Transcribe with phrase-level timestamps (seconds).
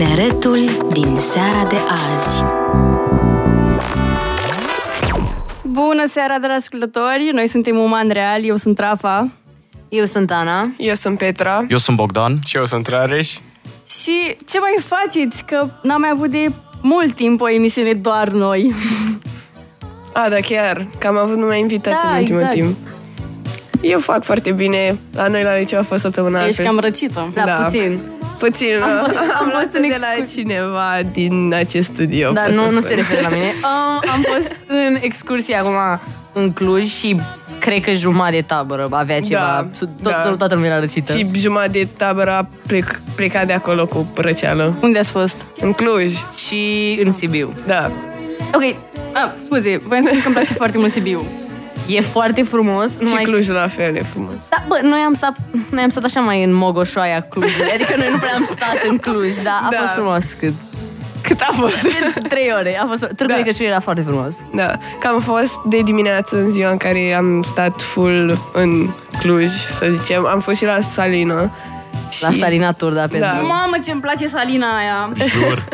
[0.00, 0.58] Tineretul
[0.92, 2.42] din seara de azi.
[5.62, 7.30] Bună seara, dragi ascultători!
[7.32, 9.28] Noi suntem Uman Real, eu sunt Rafa.
[9.88, 10.74] Eu sunt Ana.
[10.78, 11.64] Eu sunt Petra.
[11.68, 12.38] Eu sunt Bogdan.
[12.46, 13.30] Și eu sunt Rareș.
[13.88, 15.44] Și ce mai faceți?
[15.44, 18.74] Că n-am mai avut de mult timp o emisiune doar noi.
[20.12, 20.86] A, da, chiar.
[20.98, 22.56] Că am avut numai invitații Da, în ultimul exact.
[22.56, 22.76] timp.
[23.80, 24.98] Eu fac foarte bine.
[25.14, 27.30] La noi la liceu a fost săptămâna Ești cam răciță.
[27.34, 27.52] Da, Da.
[27.52, 28.00] puțin.
[28.44, 28.74] Puțin.
[28.82, 30.42] Am fost- am am fost fost în de la excursie.
[30.42, 32.32] cineva din acest studio.
[32.32, 32.88] Dar pot nu, să nu spun.
[32.90, 33.50] se referă la mine.
[33.70, 35.74] Um, am fost în excursie acum
[36.32, 37.20] în Cluj și
[37.58, 39.68] cred că jumătate de tabără avea ceva.
[39.78, 40.34] Tot, da.
[40.38, 41.16] Toată lumea era răcită.
[41.16, 44.74] Și jumătate de tabără a plec, plecat de acolo cu răceală.
[44.82, 45.46] Unde ați fost?
[45.60, 46.12] În Cluj.
[46.46, 47.52] și în Sibiu.
[47.66, 47.90] Da.
[48.54, 48.62] Ok,
[49.12, 51.24] ah, scuze, voiam să spun că îmi place foarte mult Sibiu.
[51.96, 52.92] E foarte frumos.
[52.92, 53.22] Și Numai...
[53.22, 54.34] Cluj la fel e frumos.
[54.50, 55.36] Da, bă, noi am, stat,
[55.70, 57.70] noi am stat așa mai în Mogoșoaia Clujului.
[57.74, 59.76] Adică noi nu prea am stat în Cluj, dar a Da.
[59.80, 60.52] fost frumos cât.
[61.22, 61.86] Cât a fost?
[62.28, 62.78] Trei ore.
[62.82, 63.34] A fost, Târgul Da.
[63.36, 64.36] de Crăciun era foarte frumos.
[64.54, 69.50] Da, că am fost de dimineață în ziua în care am stat full în Cluj,
[69.50, 70.26] să zicem.
[70.26, 71.50] Am fost și la Salina.
[72.20, 73.18] La și- Salina Turda pentru...
[73.18, 73.32] Da.
[73.32, 75.12] Mamă, ce-mi place salina aia!
[75.26, 75.64] Jur.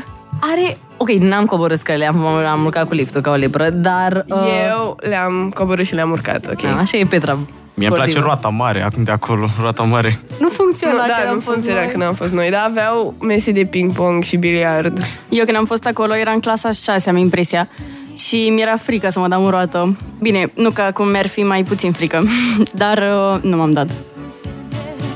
[0.41, 0.77] Are...
[0.97, 4.25] Ok, n-am coborât scările, am, am urcat cu liftul ca o lepră, dar...
[4.28, 4.36] Uh,
[4.69, 6.62] Eu le-am coborât și le-am urcat, ok?
[6.62, 7.38] Da, așa e Petra.
[7.75, 8.25] Mie îmi place sportivă.
[8.25, 10.19] roata mare, acum de acolo, roata mare.
[10.41, 11.91] Nu funcționa Nu, când da, am nu fost funcționa noi.
[11.91, 14.98] când am fost noi, dar aveau mese de ping-pong și biliard.
[15.28, 17.69] Eu când am fost acolo era în clasa 6, am impresia.
[18.19, 19.97] Și mi-era frică să mă dau în roată.
[20.20, 22.25] Bine, nu că acum mi-ar fi mai puțin frică,
[22.83, 23.88] dar uh, nu m-am dat.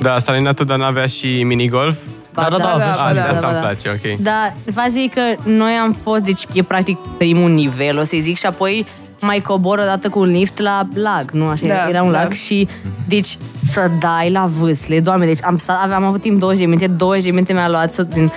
[0.00, 1.96] Da, Salina Tudor n-avea și minigolf.
[2.34, 3.60] Ba, Da, da, da, da, avea și- ba, Ah, de da, asta ba, îmi da.
[3.60, 4.18] place, ok.
[4.20, 8.36] Da, vă zic că noi am fost, deci e practic primul nivel, o să zic,
[8.38, 8.86] și apoi
[9.20, 11.66] mai cobor odată cu un lift la lag, nu așa?
[11.66, 12.18] Da, era un da.
[12.22, 12.68] lag și,
[13.08, 16.86] deci, să dai la vâsle, doamne, deci am stat, aveam avut timp 20 de minute,
[16.86, 18.32] 20 de minute mi-a luat să din,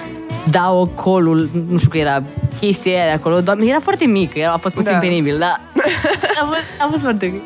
[0.50, 2.22] dau colul, nu știu că era
[2.60, 4.98] chestia aia de acolo, doamne, era foarte mic, era, a fost puțin Da.
[4.98, 5.62] penibil, dar
[6.42, 7.42] a fost, a fost foarte mic.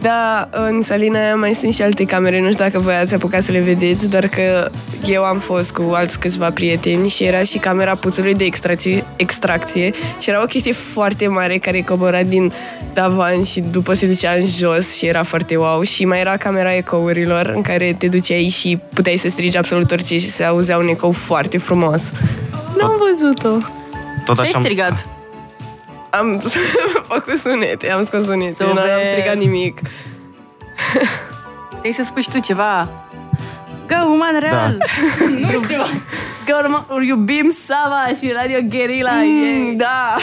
[0.00, 3.42] Da, în salina aia mai sunt și alte camere, nu știu dacă voi ați apucat
[3.42, 4.70] să le vedeți, doar că
[5.06, 9.90] eu am fost cu alți câțiva prieteni și era și camera puțului de extracție, extracție
[10.18, 12.52] și era o chestie foarte mare care cobora din
[12.92, 16.74] tavan și după se ducea în jos și era foarte wow și mai era camera
[16.74, 20.88] ecourilor în care te duceai și puteai să strigi absolut orice și se auzea un
[20.88, 22.02] ecou foarte frumos.
[22.80, 23.66] N-am văzut-o.
[24.24, 25.06] Tot Ce ai așa, strigat?
[26.10, 26.42] Am
[27.08, 28.72] făcut sunete, am scos sunete, Super.
[28.74, 29.80] nu am strigat nimic.
[31.70, 32.88] Trebuie să spui și tu ceva.
[33.88, 34.76] Go, uman real!
[35.40, 35.82] nu știu.
[36.46, 39.10] Că urmă, iubim Sava și Radio Guerilla.
[39.12, 40.16] Mm, da.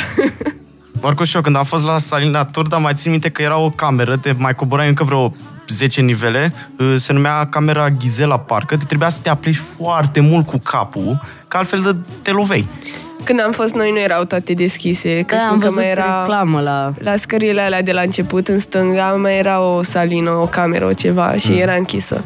[1.01, 3.69] Oricum și eu, când am fost la Salina Turda, mai țin minte că era o
[3.69, 5.33] cameră, te mai coborai încă vreo
[5.67, 10.45] 10 nivele, uh, se numea camera Ghizela Parcă, te trebuia să te aplici foarte mult
[10.45, 12.67] cu capul, că altfel de- te lovei.
[13.25, 15.89] Când am fost noi, nu erau toate deschise, că Da, știu am că văzut mai
[15.89, 16.19] era...
[16.19, 16.93] reclamă la...
[16.99, 20.93] La scările alea de la început, în stânga, mai era o salină, o cameră, o
[20.93, 22.23] ceva și era închisă.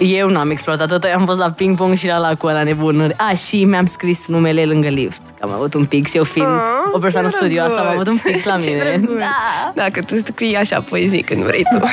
[0.00, 3.14] Eu n-am exploatat tot, am fost la ping-pong și la lacul ăla nebun.
[3.16, 5.20] A, și mi-am scris numele lângă lift.
[5.38, 8.16] Că am avut un pix, eu fiind Ah, o persoană ce studioasă, am avut un
[8.24, 8.82] pix la Ce mine.
[8.82, 9.18] drăguț.
[9.18, 9.72] Da.
[9.74, 11.80] Dacă tu scrii așa poezii când vrei tu.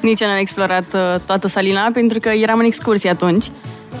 [0.00, 3.44] Nici eu n-am explorat uh, toată salina pentru că eram în excursie atunci.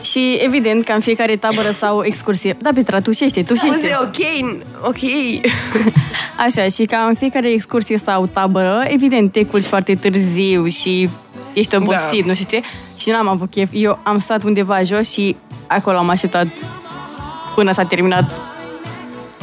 [0.02, 2.56] Și evident că în fiecare tabără sau excursie...
[2.60, 3.92] Da, Petra, tușește, tușește.
[3.92, 4.46] Auzi, ok,
[4.82, 4.98] ok.
[6.46, 11.08] Așa, și ca în fiecare excursie sau tabără, evident, te culci foarte târziu și
[11.52, 12.26] ești obosit, Da.
[12.26, 12.64] nu știu ce.
[12.98, 13.68] Și n-am avut chef.
[13.72, 15.36] Eu am stat undeva jos și
[15.66, 16.46] acolo am așteptat
[17.54, 18.40] până s-a terminat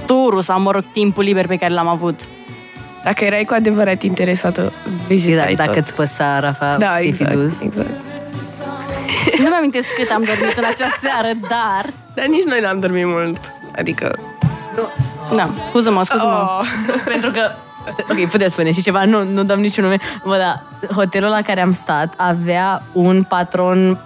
[0.06, 2.20] turul sau, mă rog, timpul liber pe care l-am avut.
[3.04, 4.74] Dacă erai cu adevărat interesată,
[5.08, 5.78] vizitai Dacă tot.
[5.80, 7.62] îți păsa, Rafa, Da, te-ai exact, fi dus.
[7.62, 7.90] exact.
[9.38, 11.94] Nu mi amintesc cât am dormit în acea seară, dar...
[12.14, 13.54] Dar nici noi n-am dormit mult.
[13.78, 14.16] Adică...
[15.36, 16.50] Da, scuză-mă, scuză-mă.
[16.60, 16.66] Oh.
[17.14, 17.52] Pentru că
[18.10, 19.98] Ok, puteți spune și ceva, nu, nu dăm niciun nume.
[20.24, 20.64] Bă, da,
[20.94, 24.00] hotelul la care am stat avea un patron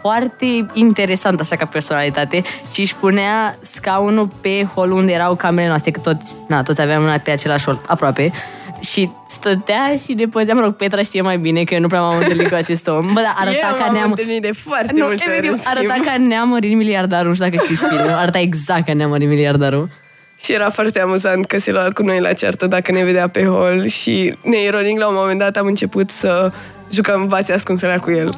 [0.00, 2.42] foarte interesant așa ca personalitate
[2.72, 7.02] și își punea scaunul pe holul unde erau camerele noastre, că toți, na, toți aveam
[7.02, 8.32] una pe același hol, aproape.
[8.80, 12.00] Și stătea și ne păzea, mă rog, Petra știe mai bine că eu nu prea
[12.00, 13.10] m-am întâlnit cu acest om.
[13.12, 14.10] Bă, da, arăta Eu ca m-am neam...
[14.10, 15.76] întâlnit de foarte Nu, multe ori, efectiv, în schimb.
[15.90, 19.88] arăta ca neamărit miliardarul, nu știu dacă știți filmul, arăta exact ca neamărit miliardarul.
[20.36, 23.44] Și era foarte amuzant că se lua cu noi la ceartă dacă ne vedea pe
[23.44, 26.52] hol și neironic la un moment dat am început să
[26.92, 28.34] jucăm bați ascunselea cu el.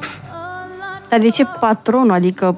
[1.09, 2.11] Dar de ce patronul?
[2.11, 2.55] Adică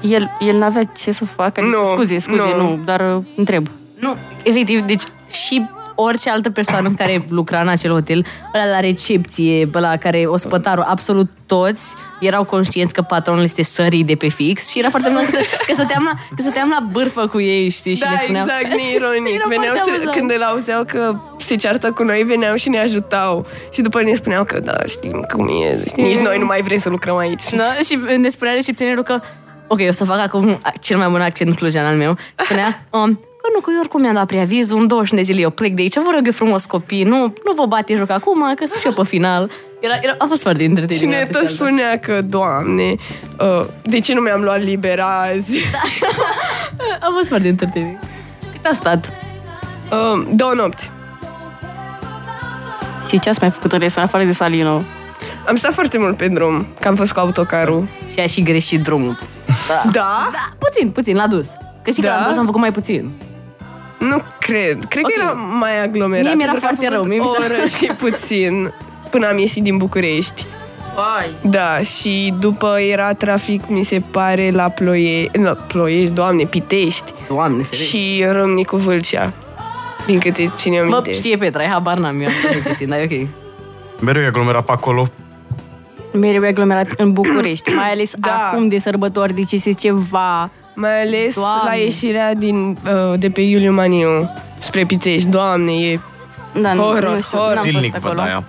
[0.00, 1.60] el, el n-avea ce să facă?
[1.60, 2.62] Nu, scuze, scuze, nu.
[2.62, 3.68] nu, dar uh, întreb.
[3.98, 5.68] Nu, efectiv, deci și
[6.02, 11.30] orice altă persoană care lucra în acel hotel, ăla la recepție, ăla care ospătarul, absolut
[11.46, 15.38] toți erau conștienți că patronul este sării de pe fix și era foarte mult că,
[15.66, 18.48] că, stăteam la, că stăteam la bârfă cu ei, știi, și da, le spuneam...
[18.48, 19.34] exact, neironic.
[19.38, 20.16] Era veneau foarte să, amuzant.
[20.16, 23.46] când îl auzeau că se ceartă cu noi, veneau și ne ajutau.
[23.70, 26.88] Și după ne spuneau că da, știm cum e, nici noi nu mai vrem să
[26.88, 27.42] lucrăm aici.
[27.56, 27.74] Da?
[27.84, 29.20] Și ne spunea recepționerul că
[29.72, 32.16] Ok, o să fac acum cel mai bun accent clujean al meu.
[32.34, 35.50] Spunea, um, că nu, că eu oricum mi-am dat preavizul, în 21 de zile eu
[35.50, 38.66] plec de aici, vă rog eu frumos copii, nu, nu vă bate joc acum, că
[38.66, 39.50] sunt și eu pe final.
[39.80, 41.00] Era, era, a fost foarte întreținut.
[41.00, 42.94] Și ne tot spunea că, doamne,
[43.40, 45.56] uh, de ce nu mi-am luat liber azi?
[47.00, 47.98] A fost foarte întreținut.
[48.52, 49.10] Cât a stat?
[49.90, 50.90] Uh, două nopți.
[53.08, 54.82] Și ce ați mai făcut în rest, în afară de Salino?
[55.46, 57.88] Am stat foarte mult pe drum, că am fost cu autocarul.
[58.12, 59.18] Și a și greșit drumul.
[59.68, 59.90] Da.
[59.90, 60.30] Da?
[60.32, 61.48] da puțin, puțin, l-a dus.
[61.82, 62.08] Că și Da?
[62.08, 63.10] că l-am dus am făcut mai puțin.
[64.08, 64.84] Nu cred.
[64.88, 65.10] Cred Ok.
[65.12, 66.24] că era mai aglomerat.
[66.24, 68.72] Mie mi-era pentru că am foarte făcut rău, mie mi o s-a- oră și puțin
[69.10, 70.44] până am ieșit din București.
[70.94, 71.50] Vai.
[71.50, 77.62] Da, și după era trafic, mi se pare, la Ploiești, la Ploiești, doamne, Pitești Doamne,
[77.62, 77.84] ferește.
[77.96, 79.32] și Râmnicu Vâlcea.
[80.06, 81.12] Din câte ține Bă, minte.
[81.12, 83.28] știe Petra, e habar n-am eu, am făcut puțin, dar e ok.
[84.00, 85.08] Mereu e aglomerat pe acolo.
[86.12, 88.48] Mereu e aglomerat în București, mai ales Da.
[88.52, 90.50] acum de sărbători, deci este ceva...
[90.74, 91.62] Mai ales Doamne.
[91.64, 95.28] la ieșirea din, uh, de pe Iuliu Maniu spre Pitești.
[95.28, 95.98] Doamne, e...
[96.60, 97.54] Da, nu, Horror, nu știu, horror.
[97.54, 98.20] n-am Zilnic fost văd acolo.
[98.20, 98.44] aia.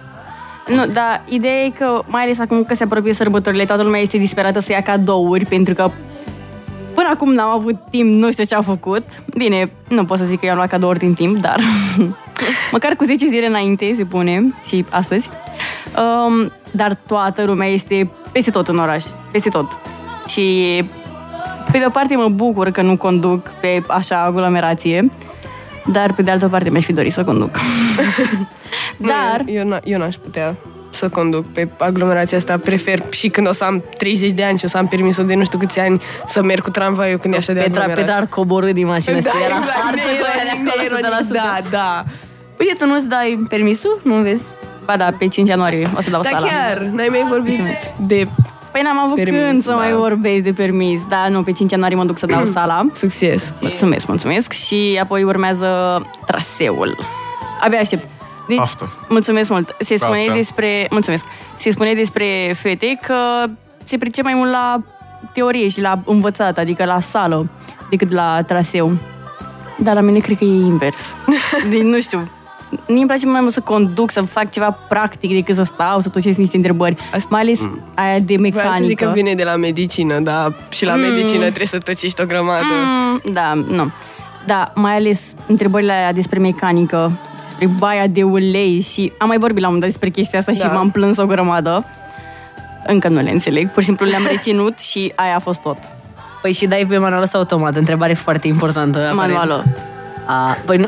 [0.67, 4.17] Nu, dar ideea e că, mai ales acum că se apropie sărbătorile, toată lumea este
[4.17, 5.91] disperată să ia cadouri, pentru că
[6.93, 9.03] până acum n-am avut timp, nu știu ce au făcut.
[9.37, 11.59] Bine, nu pot să zic că i-am luat cadouri din timp, dar
[12.71, 15.29] măcar cu 10 zile înainte, se pune, și astăzi.
[15.97, 19.77] Um, dar toată lumea este peste tot în oraș, peste tot.
[20.27, 20.83] Și
[21.73, 25.09] pe de o parte mă bucur că nu conduc pe așa aglomerație,
[25.85, 27.49] dar pe de altă parte mi-aș fi dorit să conduc.
[28.97, 29.41] dar...
[29.45, 30.55] Nu, eu, eu, n- eu n-aș putea
[30.91, 32.57] să conduc pe aglomerația asta.
[32.57, 35.33] Prefer și când o să am 30 de ani și o să am permisul de
[35.35, 38.03] nu știu câți ani să merg cu tramvaiul când e așa de Petra, aglomerat.
[38.05, 41.33] Petra ar coborâ din mașină să era harță cu aia de neironic, acolo, neironic, 100%.
[41.33, 42.03] Da, da.
[42.59, 43.99] Uite, tu nu-ți dai permisul?
[44.03, 44.51] Nu vezi?
[44.85, 46.47] Ba da, pe 5 ianuarie o să dau Da, sala.
[46.47, 47.91] chiar, n-ai mai vorbit Mulțumesc.
[48.07, 48.23] de
[48.73, 49.75] Păi n-am avut Permis, când să da.
[49.75, 51.01] mai vorbesc de permis.
[51.07, 52.85] Da, nu, pe 5 ianuarie mă duc să dau sala.
[52.93, 53.53] succes.
[53.61, 54.51] Mulțumesc, mulțumesc.
[54.51, 56.97] Și apoi urmează traseul.
[57.61, 58.07] Abia aștept.
[58.47, 58.91] Deci, Poftă.
[59.09, 59.75] mulțumesc mult.
[59.79, 60.33] Se spune Poftă.
[60.33, 61.25] despre, mulțumesc.
[61.55, 62.25] Se spune despre
[62.55, 63.15] fete că
[63.83, 64.81] se pricep mai mult la
[65.33, 67.49] teorie și la învățat, adică la sală,
[67.89, 68.91] decât la traseu.
[69.77, 71.15] Dar la mine cred că e invers.
[71.69, 72.29] Deci, nu știu.
[72.87, 76.09] Mie îmi place mai mult să conduc, să fac ceva practic decât să stau, să
[76.09, 76.95] tocesc niște întrebări.
[77.13, 77.59] Asta- Mai ales
[77.93, 79.05] aia de Vreau să zic mecanică.
[79.05, 82.63] că vine de la medicină, da, și la medicină trebuie să tocești o grămadă.
[82.85, 83.91] Mm, da, nu.
[84.45, 87.11] Da, mai ales întrebările alea despre mecanică,
[87.47, 90.51] despre baia de ulei și am mai vorbit la un moment dat despre chestia asta
[90.51, 90.57] Da.
[90.57, 91.85] și m-am plâns o grămadă.
[92.87, 95.77] Încă nu le înțeleg, pur și simplu le-am reținut și aia a fost tot.
[96.41, 97.75] Păi și dai pe manualul sau automat?
[97.75, 98.97] Întrebare foarte importantă.
[98.97, 99.17] aparent.
[99.37, 99.63] Manualul.
[100.25, 100.87] A, păi nu...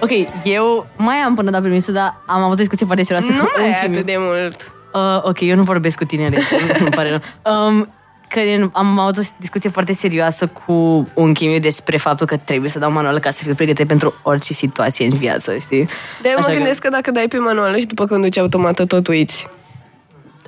[0.00, 0.10] Ok,
[0.44, 3.50] eu mai am până da permisul, dar am avut o discuție foarte serioasă Nu cu
[3.56, 3.98] mai e unchiul meu.
[3.98, 4.72] atât de mult.
[4.92, 6.44] Uh, ok, eu nu vorbesc cu tine, deci
[6.80, 7.54] îmi pare rău.
[7.68, 7.88] Um,
[8.28, 8.40] că
[8.72, 10.72] am avut o discuție foarte serioasă cu
[11.14, 14.52] unchiul meu despre faptul că trebuie să dau manual ca să fiu pregătit pentru orice
[14.52, 15.88] situație în viață, știi?
[16.22, 19.06] De mă Așa că- gândesc că dacă dai pe manuală și după conduci automată, tot
[19.08, 19.46] uiți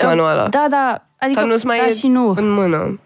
[0.03, 0.49] manuala.
[0.49, 2.35] Da, da, adică Sau nu-ți mai da e și nu.
[2.37, 3.01] în mână.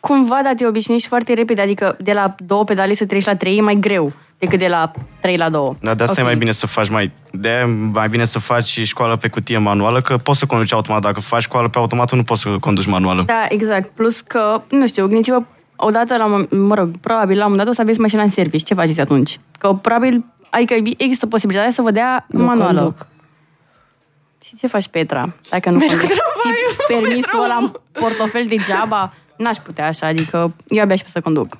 [0.00, 3.56] Cumva, da, te obișnuiești foarte repede, adică de la două pedale să treci la trei
[3.56, 4.12] e mai greu
[4.42, 5.76] decât de la 3 la 2.
[5.80, 7.12] Dar de asta e mai bine să faci mai...
[7.30, 11.00] de e mai bine să faci școală pe cutie manuală, că poți să conduci automat.
[11.00, 13.22] Dacă faci școală pe automat, nu poți să conduci manuală.
[13.26, 13.88] Da, exact.
[13.94, 15.42] Plus că, nu știu, gândiți-vă,
[15.76, 18.28] odată la, un- mă rog, probabil la un moment dat o să aveți mașina în
[18.28, 18.64] service.
[18.64, 19.38] Ce faceți atunci?
[19.58, 22.78] Că probabil, adică există posibilitatea să vă dea Nu manuală.
[22.80, 23.06] conduc.
[24.44, 25.32] Și ce faci, Petra?
[25.50, 25.98] Dacă nu conduci?
[25.98, 26.16] Ții
[26.88, 29.12] permisul ăla în portofel degeaba?
[29.36, 31.56] N-aș putea așa, adică eu abia aștept să conduc.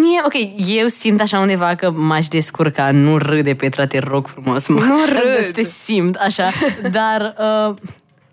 [0.00, 0.34] Mie, ok,
[0.78, 4.68] eu simt așa undeva că m-aș descurca, nu râde, Petra, te rog frumos.
[4.68, 5.44] Mă, Nu râd.
[5.44, 6.50] Să te simt, așa,
[6.90, 7.34] dar,
[7.68, 7.74] uh,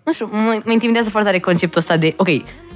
[0.04, 2.28] nu știu, mă, mă intimidează foarte tare conceptul ăsta de, ok,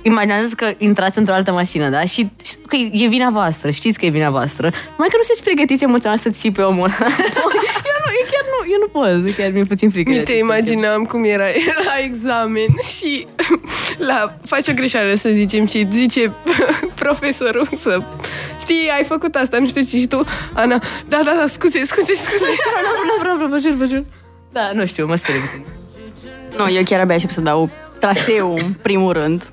[0.03, 2.01] imaginează că intrați într-o altă mașină, da?
[2.01, 5.43] Și, și, ok, e vina voastră, știți că e vina voastră, mai că nu sunteți
[5.43, 6.97] pregătiți emoțional să ții pe omul ăla.
[7.89, 10.11] eu nu, eu chiar nu, eu nu pot, chiar mi-e puțin frică.
[10.11, 10.69] de Mi te acest concept.
[10.69, 13.27] imaginam cum era, era examen și
[13.99, 16.33] la, faci o greșeală, să zicem, și îți zice
[17.03, 17.99] profesorul să...
[18.61, 20.79] Știi, ai făcut asta, nu știu ce, și tu, Ana,
[21.09, 22.45] da, da, da, scuze, scuze, scuze.
[22.83, 24.05] Nu, nu, vreau, vreau, vă jur, vă jur.
[24.53, 25.65] Da, nu știu, mă sperie puțin.
[26.57, 29.49] Nu, eu chiar abia aștept să dau traseul în primul rând.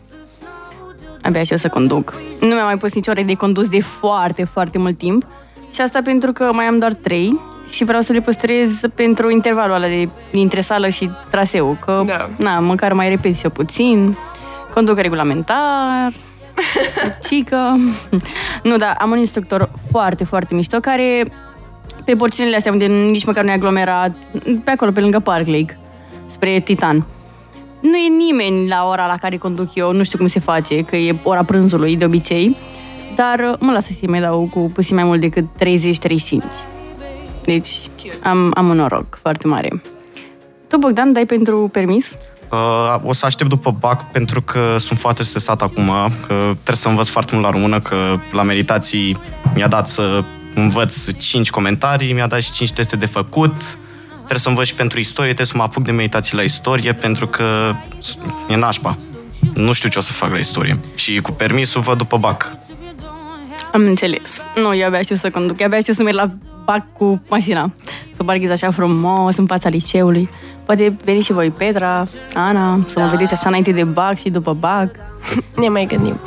[1.26, 2.14] Abia aștept să conduc.
[2.42, 5.26] Nu mi-am mai pus nicio ore de condus de foarte, foarte mult timp.
[5.74, 7.40] Și asta pentru că mai am doar trei
[7.70, 12.28] și vreau să le păstrez pentru intervalul ăla de, dintre sală și traseu, că, Da.
[12.38, 14.18] na, măcar mai repet și eu puțin,
[14.74, 16.12] conduc regulamentar,
[17.28, 17.80] cică.
[18.64, 21.26] Nu, da, am un instructor foarte, foarte mișto care
[22.06, 24.12] pe porțiunile astea unde nici măcar nu e aglomerat,
[24.64, 25.78] pe acolo, pe lângă Park Lake,
[26.26, 27.06] spre Titan.
[27.90, 30.96] Nu e nimeni la ora la care conduc eu, nu știu cum se face, că
[30.96, 32.56] e ora prânzului de obicei,
[33.16, 35.46] dar uh, mă lasă să mai dau cu puțin mai mult decât 30-35.
[37.44, 37.72] Deci
[38.24, 39.82] am, am un noroc foarte mare.
[40.68, 42.16] Tu, Bogdan, dai pentru permis?
[42.52, 45.92] Uh, o să aștept după BAC pentru că sunt foarte stresat acum,
[46.28, 49.18] că trebuie să învăț foarte mult la română, că la meditații
[49.56, 50.24] mi-a dat să
[50.56, 53.78] învăț 5 comentarii, mi-a dat și 5 teste de făcut,
[54.26, 57.28] trebuie să învăț și pentru istorie, trebuie să mă apuc de meditații la istorie, pentru
[57.28, 57.74] că
[58.50, 58.98] e nașpa.
[59.54, 60.80] Nu știu ce o să fac la istorie.
[60.96, 62.52] Și cu permisul văd după BAC.
[63.74, 64.42] Am înțeles.
[64.56, 65.60] Nu, eu abia știu să conduc.
[65.60, 66.32] Eu abia știu să merg la
[66.66, 67.72] bac cu mașina.
[68.16, 70.30] Să parchez așa frumos în fața liceului.
[70.66, 74.54] Poate veniți și voi, Petra, Ana, să mă vedeți așa înainte de bac și după
[74.54, 74.90] bac.
[75.56, 76.20] Ne mai gândim.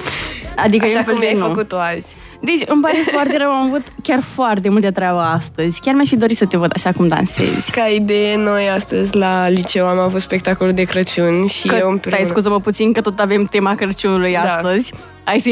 [0.63, 1.47] Adică e Așa un fel cum de ai nu.
[1.47, 2.17] făcut-o azi.
[2.41, 5.81] Deci îmi pare foarte rău, am avut chiar foarte multe treabă astăzi.
[5.81, 7.71] Chiar mi-aș fi dorit să te văd așa cum dansezi.
[7.71, 11.91] Ca idee, noi astăzi la liceu am avut spectacolul de Crăciun și Că, eu stai,
[11.93, 12.27] împreună...
[12.29, 14.41] scuză-mă puțin că tot avem tema Crăciunului Da.
[14.41, 14.93] astăzi.
[15.25, 15.49] Hai să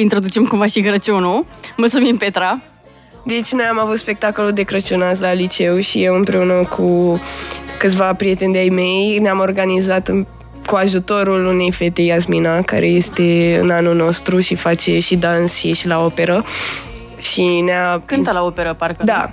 [0.00, 1.46] introducem cumva și Crăciunul.
[1.76, 2.58] Mulțumim, Petra.
[3.24, 7.20] Deci noi am avut spectacolul de Crăciun azi la liceu și eu împreună cu
[7.78, 10.26] câțiva prieteni de-ai mei ne-am organizat în-
[10.66, 15.68] cu ajutorul unei fete, Iasmina, care este în anul nostru și face și dans și
[15.68, 16.44] e și la operă.
[17.18, 17.98] Și ne-a...
[18.06, 19.04] Cântă la operă, parcă.
[19.04, 19.32] Da.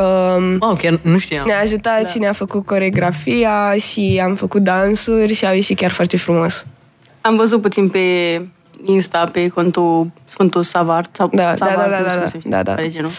[0.00, 1.46] Um, Wow, chiar nu știam.
[1.46, 2.08] ne-a ajutat da.
[2.08, 6.66] și ne-a făcut coregrafia și am făcut dansuri și a ieșit chiar foarte frumos.
[7.20, 7.98] Am văzut puțin pe
[8.84, 11.16] Insta, pe contul Sfântul Savart.
[11.16, 12.74] Sau Da, da, Savart, da, da, nu știu da, cum se știe, da, da.
[12.74, 13.10] de genul.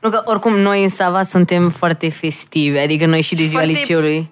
[0.00, 3.78] Nu că oricum noi în Sava suntem foarte festivi, adică noi și de ziua Foarte-
[3.78, 4.28] liceului.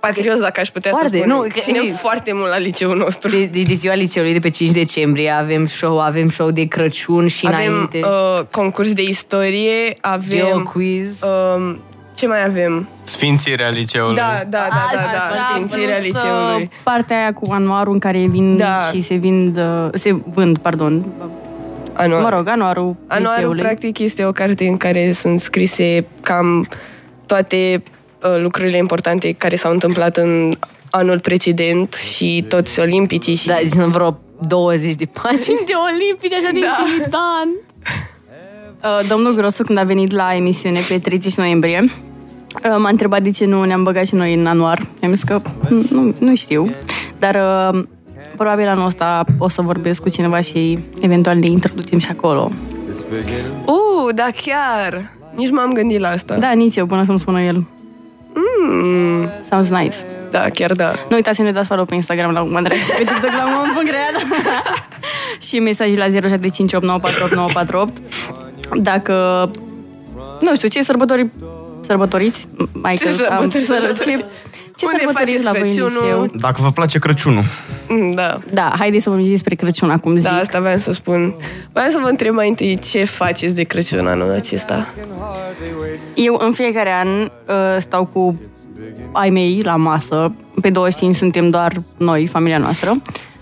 [0.00, 1.32] Patrios, dacă aș putea Foarte, să spun.
[1.36, 3.30] nu, că- Ținem e- foarte mult la liceul nostru.
[3.30, 7.26] De, deci de ziua liceului de pe 5 decembrie avem show, avem show de Crăciun
[7.26, 8.00] și avem înainte.
[8.04, 10.28] uh, concurs de istorie, avem...
[10.28, 11.22] Geo quiz.
[11.56, 11.78] Um,
[12.14, 12.88] ce mai avem?
[13.04, 14.14] Sfințirea liceului.
[14.14, 16.62] Da, da, da, da, da, Așa, sfințirea plus, liceului.
[16.62, 18.78] uh, Partea aia cu anuarul în care vin Da.
[18.92, 21.06] și se vind, uh, se vând, pardon.
[21.92, 22.22] Anuar.
[22.22, 23.62] Mă rog, anuarul Anuarul, liceului.
[23.62, 26.68] practic, este o carte în care sunt scrise cam
[27.26, 27.94] toate uh,
[28.42, 30.52] lucrurile importante care s-au întâmplat în
[30.90, 33.46] anul precedent și toți olimpicii și...
[33.46, 36.76] Da, sunt vreo 20 de pagini de olimpici, așa de Da.
[36.86, 37.56] intimidant.
[38.82, 43.30] Uh, Domnul Grosu, când a venit la emisiune pe 30 noiembrie, uh, m-a întrebat de
[43.30, 44.86] ce nu ne-am băgat și noi în anuar.
[45.02, 46.66] I-am zis că "Mm, nu, nu știu,
[47.18, 47.82] dar uh,
[48.36, 52.50] probabil anul ăsta o să vorbesc cu cineva și eventual ne introducem și acolo.
[53.64, 55.12] Uh, da, chiar!
[55.34, 56.34] Nici m-am gândit la asta.
[56.38, 57.64] Da, nici eu, până să-mi spună el.
[58.60, 59.96] Mm, Sounds nice.
[60.30, 60.92] da, chiar da.
[61.08, 63.44] Nu uitați să ne dați follow pe Instagram la Woman Drive și pe TikTok la
[63.44, 64.14] Woman.real
[65.46, 67.86] și mesaje la 0758948948
[68.74, 69.50] dacă
[70.40, 71.26] nu știu, ce sărbători
[71.80, 72.48] sărbătoriți?
[72.72, 74.26] Mai Ce că am- sărbători săr-
[74.76, 76.02] ce, ce Unde sărbătoriți faceți la voi în Crăciunul?
[76.24, 76.40] liceu?
[76.40, 77.44] Dacă vă place Crăciunul,
[77.88, 78.38] Mm, Da.
[78.52, 80.28] Da, haideți să vorbim despre Crăciun acum zic.
[80.28, 81.34] Da, asta vreau să spun.
[81.72, 84.86] Vreau să vă întreb mai întâi ce faceți de Crăciun anul acesta.
[86.14, 87.28] Eu în fiecare an uh,
[87.78, 88.40] stau cu
[89.12, 90.32] ai mei la masă.
[90.60, 92.90] Pe 25 suntem doar noi, familia noastră.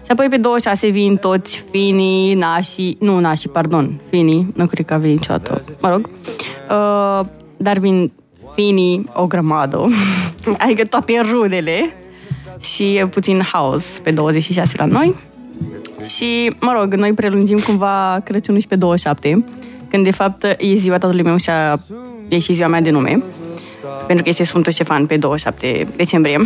[0.05, 4.95] Și apoi pe 26 vin toți finii, nașii, nu nașii, pardon, finii, nu cred că
[4.95, 6.09] a venit niciodată, mă rog.
[6.71, 7.27] Uh,
[7.57, 8.13] dar vin
[8.55, 9.89] finii o grămadă,
[10.65, 11.97] adică toate rudele
[12.61, 15.15] și e puțin haos pe 26 la noi.
[16.07, 19.45] Și, mă rog, noi prelungim cumva Crăciunul și pe 27,
[19.91, 21.81] când de fapt e ziua tatălui meu și a,
[22.29, 23.23] e și ziua mea de nume,
[24.07, 26.41] pentru că este Sfântul Ștefan pe 27 decembrie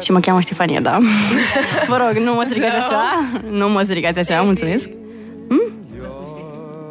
[0.00, 0.98] și mă cheamă Ștefania, da?
[1.88, 3.02] Vă rog, nu mă strigați așa,
[3.50, 4.88] nu mă strigați așa, mulțumesc.
[5.48, 5.72] Hm?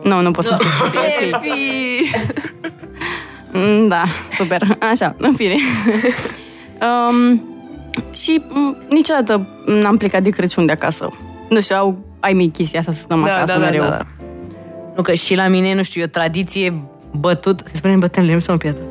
[0.03, 1.43] Nu, nu pot să spun Ștefania, ok.
[1.43, 2.76] Mm,
[3.87, 4.61] Da, super.
[4.91, 5.55] Așa, în fine.
[6.81, 7.43] um,
[8.11, 11.09] și m, niciodată n-am plecat de Crăciun de acasă.
[11.49, 13.81] Nu știu, au ai mei chestia asta să stăm Da, acasă da, da, mereu.
[13.81, 14.05] da, da.
[14.95, 18.25] Nu că și la mine, nu știu, e o tradiție bătut, se spune bătut în
[18.25, 18.83] lemn sau în piatră?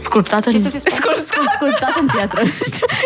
[0.00, 0.52] Sculptat în...
[0.60, 0.80] Scul-
[1.20, 2.40] scul- Sculptat în piatră.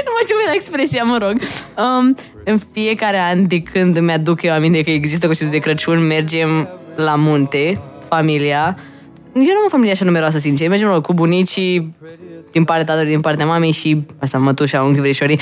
[0.05, 1.41] nu mă știu la expresia, mă rog.
[1.77, 6.07] Um, în fiecare an, de când îmi aduc eu aminte că există concertul de Crăciun,
[6.07, 8.79] mergem la munte, familia,
[9.35, 10.69] eu nu am o familie așa numeroasă, sincer.
[10.69, 11.95] Mergem rog, cu bunicii
[12.53, 15.39] din partea tatălui, din partea mamei și asta mătușa, unchi, verișorii.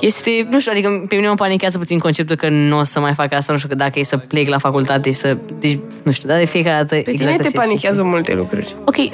[0.00, 3.14] Este, nu știu, adică pe mine mă panichează puțin conceptul că nu o să mai
[3.14, 5.36] fac asta, nu știu, că dacă e să plec la facultate, să...
[5.58, 6.94] Deci, nu știu, dar de fiecare dată...
[6.94, 8.76] Pe tine te panichează multe lucruri.
[8.84, 9.10] Ok, uh,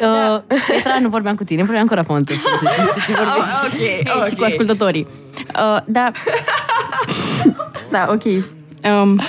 [0.69, 2.25] Petra, nu vorbeam cu tine, vorbeam cu Rafon.
[2.27, 4.27] Să și vorbești Ah, ok, Hey, ok.
[4.29, 5.07] și cu ascultătorii.
[5.55, 6.11] Uh, da.
[7.91, 8.25] da, ok.
[9.03, 9.21] Um,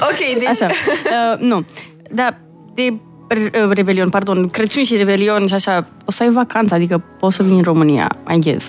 [0.00, 0.48] Ok, deci...
[0.48, 0.66] așa.
[0.66, 1.64] Uh, nu.
[2.14, 2.34] Da,
[2.74, 2.92] de
[3.28, 7.36] re- uh, Revelion, pardon, Crăciun și Revelion și așa, o să ai vacanță, adică poți
[7.36, 8.66] să vii în România, I guess.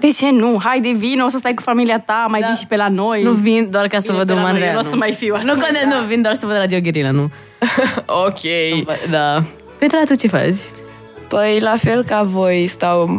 [0.00, 0.58] De ce nu?
[0.64, 3.22] Haide, vin, o să stai cu familia ta, mai vii și pe la noi.
[3.22, 4.68] Nu vin doar ca să Bine, văd pe un la noi, Manrea.
[4.72, 5.62] eu nu o să mai fiu Nu, atunci.
[5.64, 7.30] conte, nu, vin doar să văd Radio Guerilla, nu.
[8.26, 8.40] Ok.
[9.10, 9.42] Da.
[9.78, 10.54] Petra, tu ce faci?
[11.28, 13.14] Păi, la fel ca voi, stau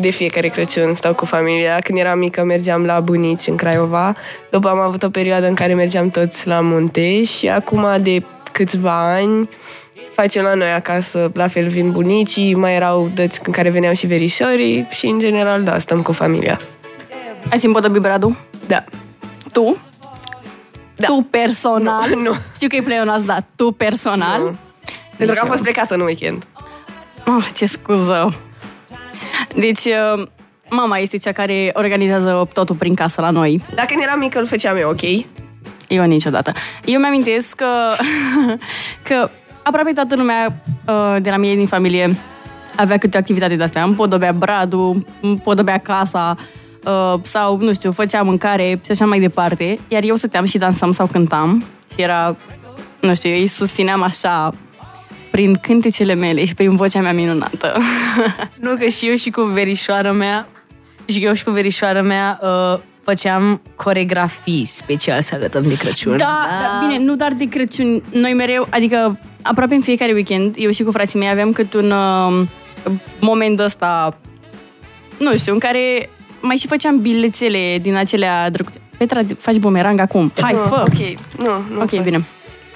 [0.00, 1.78] de fiecare Crăciun, stau cu familia.
[1.78, 4.14] Când eram mică, mergeam la bunici în Craiova.
[4.50, 9.14] După am avut o perioadă în care mergeam toți la munte și acum de câțiva
[9.14, 9.48] ani
[10.12, 14.06] facem la noi acasă, la fel vin bunicii, mai erau dăți în care veneau și
[14.06, 16.60] verișorii și în general, da, stăm cu familia.
[17.50, 18.36] Ai ținut de Bradu?
[18.66, 18.84] Da.
[19.52, 19.76] Tu?
[20.96, 21.06] Da.
[21.06, 22.08] Tu personal?
[22.08, 22.34] Nu, nu.
[22.54, 23.36] Știu că e pleonaz, da.
[23.56, 24.40] Tu personal?
[24.40, 24.56] Nu.
[25.16, 26.46] Pentru că am fost plecată în weekend.
[27.26, 28.34] Oh, ce scuză.
[29.54, 30.26] Deci, uh,
[30.70, 33.62] mama este cea care organizează totul prin casă la noi.
[33.74, 35.02] Dacă când eram mică, îl făceam eu, ok?
[35.88, 36.52] Eu niciodată.
[36.84, 37.66] Eu mi-amintesc că,
[39.08, 39.30] că
[39.62, 42.16] aproape toată lumea uh, de la mine din familie
[42.76, 43.82] avea câte o activitate de astea.
[43.82, 46.36] Împodobea bradul, împodobea casa,
[46.84, 49.78] uh, sau, nu știu, făcea mâncare și așa mai departe.
[49.88, 52.36] Iar eu stăteam și dansam sau cântam și era,
[53.00, 54.54] nu știu, eu îi susțineam așa
[55.30, 57.76] prin cântecele mele și prin vocea mea minunată.
[58.60, 60.48] Nu, că și eu și cu verișoara mea
[61.06, 66.16] și eu și cu verișoara mea uh, făceam coregrafii special să arătăm de Crăciun.
[66.16, 68.02] Da, da, bine, nu doar de Crăciun.
[68.12, 71.90] Noi mereu, adică aproape în fiecare weekend, eu și cu frații mei aveam cât un
[71.90, 72.46] uh,
[73.20, 74.16] moment ăsta,
[75.18, 76.08] nu știu, în care
[76.40, 78.80] mai și făceam bilețele din acelea drăguțe.
[78.96, 80.32] Petra, faci bumerang acum.
[80.40, 80.84] Hai, Nu, fă!
[80.86, 80.98] Ok,
[81.38, 82.02] nu, nu Ok, fac.
[82.02, 82.24] bine.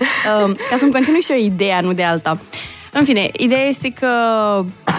[0.00, 2.38] Uh, ca să-mi continui și eu ideea, nu de alta.
[2.92, 4.08] În fine, ideea este că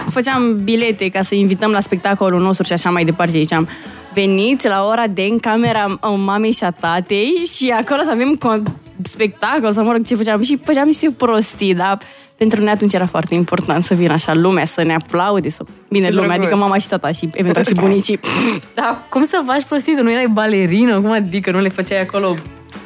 [0.09, 3.37] făceam bilete ca să invităm la spectacolul nostru și așa mai departe.
[3.37, 3.67] Ziceam,
[4.13, 8.37] veniți la ora de în camera uh, mamei și a tatei și acolo să avem
[8.37, 8.73] con-
[9.03, 10.41] spectacol, să mă rog ce făceam.
[10.43, 11.97] Și făceam niște prostii, dar
[12.37, 15.63] pentru noi atunci era foarte important să vină așa lumea, să ne aplaude, să...
[15.89, 16.45] Bine, Ce lumea, drăguț.
[16.45, 18.19] adică mama și tata și eventual și bunicii.
[18.73, 19.95] Da, cum să faci prostii?
[19.95, 21.01] Tu nu erai balerină?
[21.01, 22.35] Cum adică nu le făceai acolo?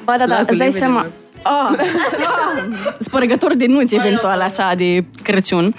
[0.04, 1.00] Ba da, da, Lacul îți dai liberilor.
[1.02, 1.06] seama.
[1.52, 1.78] Oh,
[3.00, 5.76] spărăgător de nuți, eventual, așa, de Crăciun.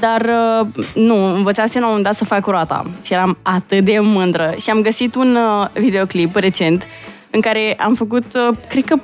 [0.00, 3.98] Dar uh, nu, învățasem la un moment dat să fac roata și eram atât de
[4.00, 4.54] mândră.
[4.60, 6.86] Și am găsit un uh, videoclip recent
[7.30, 8.96] în care am făcut, uh, cred că,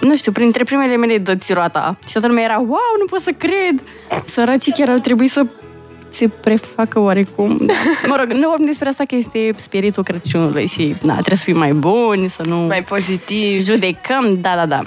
[0.00, 1.96] nu știu, printre primele mele dăți roata.
[2.06, 3.82] Și toată lumea era, wow, nu pot să cred!
[4.24, 5.46] Săracii chiar ar trebui să
[6.08, 7.56] se prefacă oarecum.
[7.60, 7.72] Da.
[8.06, 11.58] Mă rog, nu vorbim despre asta că este spiritul Crăciunului și na, trebuie să fim
[11.58, 13.60] mai buni, să nu Mai pozitiv.
[13.60, 14.82] judecăm, da, da, da.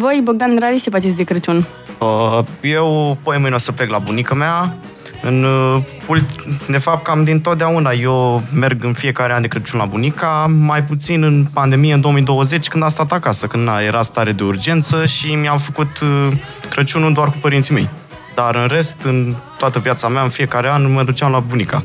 [0.00, 1.66] Voi, Bogdan Rari, ce faceți de Crăciun?
[1.98, 4.74] Uh, Eu, poi mâine o să plec la bunica mea.
[5.22, 9.78] În, uh, ult- de fapt, cam din totdeauna eu merg în fiecare an de Crăciun
[9.78, 14.02] la bunica, mai puțin în pandemie, în 2020, când am stat acasă, când na, era
[14.02, 16.28] stare de urgență și mi-am făcut uh,
[16.70, 17.88] Crăciunul doar cu părinții mei.
[18.34, 21.84] Dar în rest, în toată viața mea, în fiecare an, mă duceam la bunica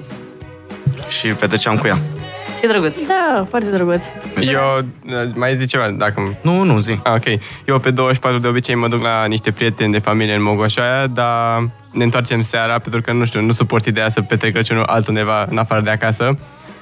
[1.08, 1.98] și petreceam cu ea.
[2.64, 2.98] Ce drăguț.
[2.98, 4.06] Da, foarte drăguț.
[4.52, 4.86] Eu,
[5.34, 6.38] mai zic ceva, dacă...
[6.42, 7.00] Nu, nu, zi.
[7.04, 7.40] Ah, ok.
[7.66, 11.70] Eu pe 24 de obicei mă duc la niște prieteni de familie în Mogoșoaia, dar
[11.92, 15.58] ne întoarcem seara pentru că, nu știu, nu suport ideea să petrec Crăciunul altundeva în
[15.58, 16.38] afară de acasă.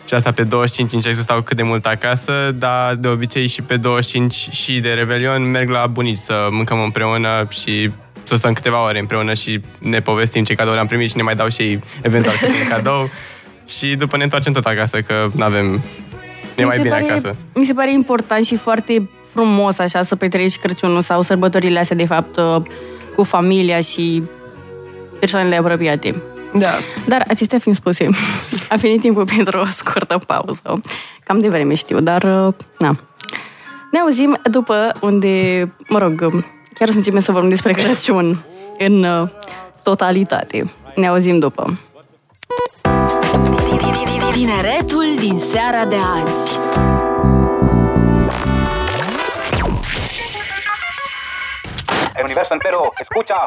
[0.07, 3.61] Și asta pe 25 încerc să stau cât de mult acasă, dar de obicei și
[3.61, 7.91] pe 25 și de Revelion merg la bunici să mâncăm împreună și
[8.23, 11.35] să stăm câteva ore împreună și ne povestim ce cadouri am primit și ne mai
[11.35, 13.09] dau și ei eventual câte un cadou.
[13.77, 15.81] Și după ne întoarcem tot acasă, că nu avem
[16.55, 17.35] E mai se bine pare, acasă.
[17.53, 22.05] Mi se pare important și foarte frumos așa să petreci Crăciunul sau sărbătorile astea, de
[22.05, 22.55] fapt, uh,
[23.15, 24.23] cu familia și
[25.19, 26.21] persoanele apropiate.
[26.53, 26.69] Da.
[27.07, 28.07] Dar acestea fiind spuse,
[28.69, 30.81] a venit timpul pentru o scurtă pauză.
[31.23, 32.95] Cam de vreme știu, dar uh, na.
[33.91, 38.43] Ne auzim după unde, mă rog, uh, chiar o să începem să vorbim despre Crăciun
[38.77, 39.29] în uh,
[39.83, 40.71] totalitate.
[40.95, 41.79] Ne auzim după.
[44.31, 46.79] Tineretul din seara de azi.
[52.15, 53.45] El universo entero, escucha.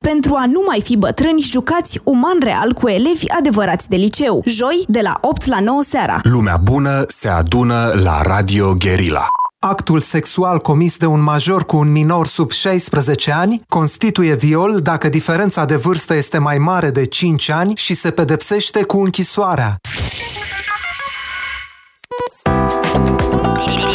[0.00, 4.42] Pentru a nu mai fi bătrâni, jucați uman real cu elevi adevărați de liceu.
[4.44, 6.20] Joi, de la 8 la 9 seara.
[6.22, 9.26] Lumea bună se adună la Radio Guerilla.
[9.66, 15.08] Actul sexual comis de un major cu un minor sub 16 ani constituie viol dacă
[15.08, 19.76] diferența de vârstă este mai mare de 5 ani și se pedepsește cu închisoarea.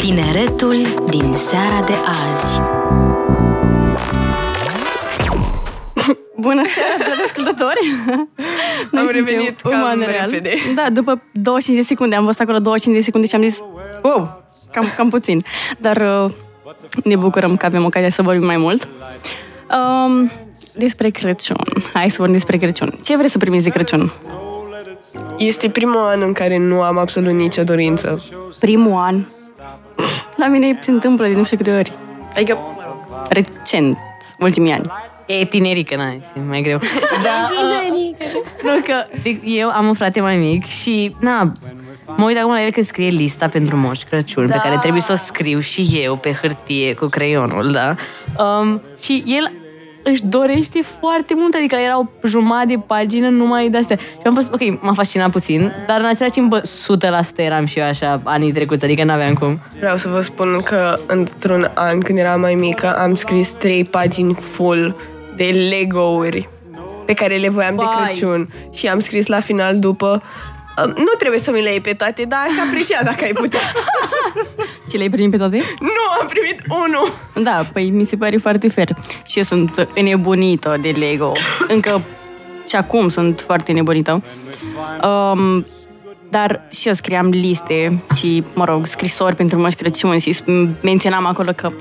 [0.00, 0.76] Tineretul
[1.08, 2.60] din seara de azi.
[6.46, 7.80] Bună seara, dragi ascultători!
[8.90, 10.30] Noi Am suntem revenit cam Uman Real.
[10.30, 10.54] repede.
[10.74, 12.14] Da, după 25 de secunde.
[12.16, 13.60] Am văzut acolo 25 de secunde și am zis,
[14.02, 14.39] wow,
[14.72, 15.44] cam, cam puțin.
[15.78, 16.30] Dar uh,
[17.04, 18.88] ne bucurăm că avem ocazia să vorbim mai mult.
[19.70, 20.30] Um,
[20.72, 21.56] despre Crăciun.
[21.92, 22.98] Hai să vorbim despre Crăciun.
[23.04, 24.12] Ce vreți să primiți de Crăciun?
[25.38, 28.24] Este primul an în care nu am absolut nicio dorință.
[28.58, 29.24] Primul an.
[30.36, 31.92] La mine se întâmplă de nu știu câte ori.
[32.34, 32.58] Adică,
[33.28, 33.98] recent,
[34.38, 34.86] ultimii ani.
[35.26, 36.78] E tinerică, na, este mai greu.
[37.24, 38.16] Da, uh,
[38.62, 41.52] nu că zic, eu am un frate mai mic și, na,
[42.16, 44.52] mă uit acum la el că scrie lista pentru Moș Crăciun, da.
[44.52, 47.94] pe care trebuie să o scriu și eu pe hârtie cu creionul, da?
[48.44, 49.52] Um, și el
[50.02, 53.96] își dorește foarte mult, adică era o jumătate de pagină numai de astea.
[53.96, 57.78] Și am fost, ok, m-a fascinat puțin, dar în același timp, bă, 100% eram și
[57.78, 59.60] eu așa anii trecuți, adică n-aveam cum.
[59.78, 64.34] Vreau să vă spun că într-un an, când eram mai mică, am scris trei pagini
[64.34, 64.96] full
[65.36, 66.48] de Lego-uri
[67.06, 68.04] pe care le voiam de Vai.
[68.06, 68.48] Crăciun.
[68.72, 70.28] Și am scris la final după "Uh,
[70.86, 73.60] nu trebuie să mi le iei pe toate, dar aș aprecia dacă ai putea.
[74.90, 75.56] Și le-ai primit pe toate?
[75.80, 77.12] nu, am primit unul.
[77.44, 78.88] Da, păi mi se pare foarte fair.
[79.26, 81.32] Și eu sunt înnebunită de Lego.
[81.68, 82.02] Încă
[82.68, 84.22] și acum sunt foarte înnebunită.
[85.02, 85.66] Um,
[86.30, 91.26] dar și eu scriam liste și, mă rog, scrisori pentru Moș Crăciun și sp- menționam
[91.26, 91.72] acolo că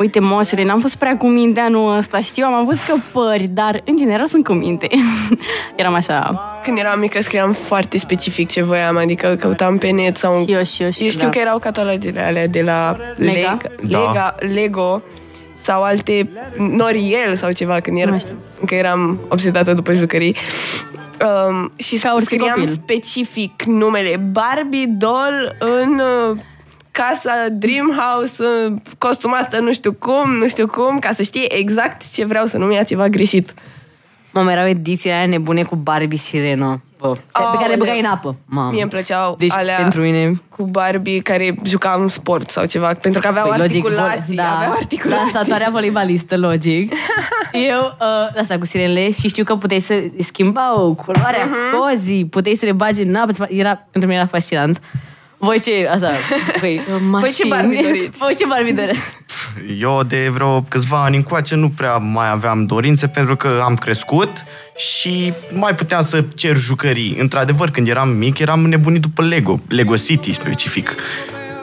[0.00, 3.96] Uite, moșule, n-am fost prea cu minte anul ăsta, știu, am avut scăpări, dar în
[3.96, 4.86] general sunt cu minte.
[5.76, 10.44] Eram așa, Când eram mică scriam foarte specific ce voiam, adică căutam pe net sau...
[10.44, 11.30] și eu, și eu, și Eu știu da.
[11.30, 13.32] că erau catalogele alea de la Mega?
[13.32, 15.02] Lega, Lega, Lego
[15.60, 18.34] sau alte Noriel sau ceva când Nu eram, mai știu.
[18.66, 20.36] că eram obsedată după jucării.
[21.48, 22.72] Um, și Ca orice scriam copil.
[22.82, 26.38] specific numele Barbie doll în uh,
[27.04, 32.24] casa Dreamhouse, uh, costumată nu știu cum, nu știu cum, ca să știe exact ce
[32.24, 33.54] vreau, să nu-mi ia ceva greșit.
[34.32, 36.80] Mamă, erau edițiile aia nebune cu Barbie Sireno.
[36.98, 37.76] Bă, pe care le Aoleu.
[37.78, 38.36] băgai în apă.
[38.44, 38.70] Mamă.
[38.70, 40.40] Mie îmi plăceau Deci, alea pentru mine...
[40.56, 44.36] cu Barbie care jucau în sport sau ceva, pentru că aveau Păi, logic, articulații, vo-
[44.36, 45.32] da, aveau articulații.
[45.32, 46.92] dansatoarea voleibalistă, logic.
[47.70, 51.78] Eu, uh, asta cu sirenele și știu că puteai să schimbau culoarea Mhm.
[51.78, 54.80] cozii, puteai să le bagi în apă, era, pentru mine era fascinant.
[55.42, 56.10] Voi ce, asta,
[56.60, 57.48] păi, mașini.
[57.48, 58.18] Barbie doriți?
[58.18, 59.00] Voi ce Barbie doriți?
[59.78, 64.44] Eu de vreo câțiva ani încoace nu prea mai aveam dorințe pentru că am crescut
[64.76, 67.16] și mai puteam să cer jucării.
[67.20, 70.94] Într-adevăr, când eram mic, eram nebunit după Lego, Lego City specific.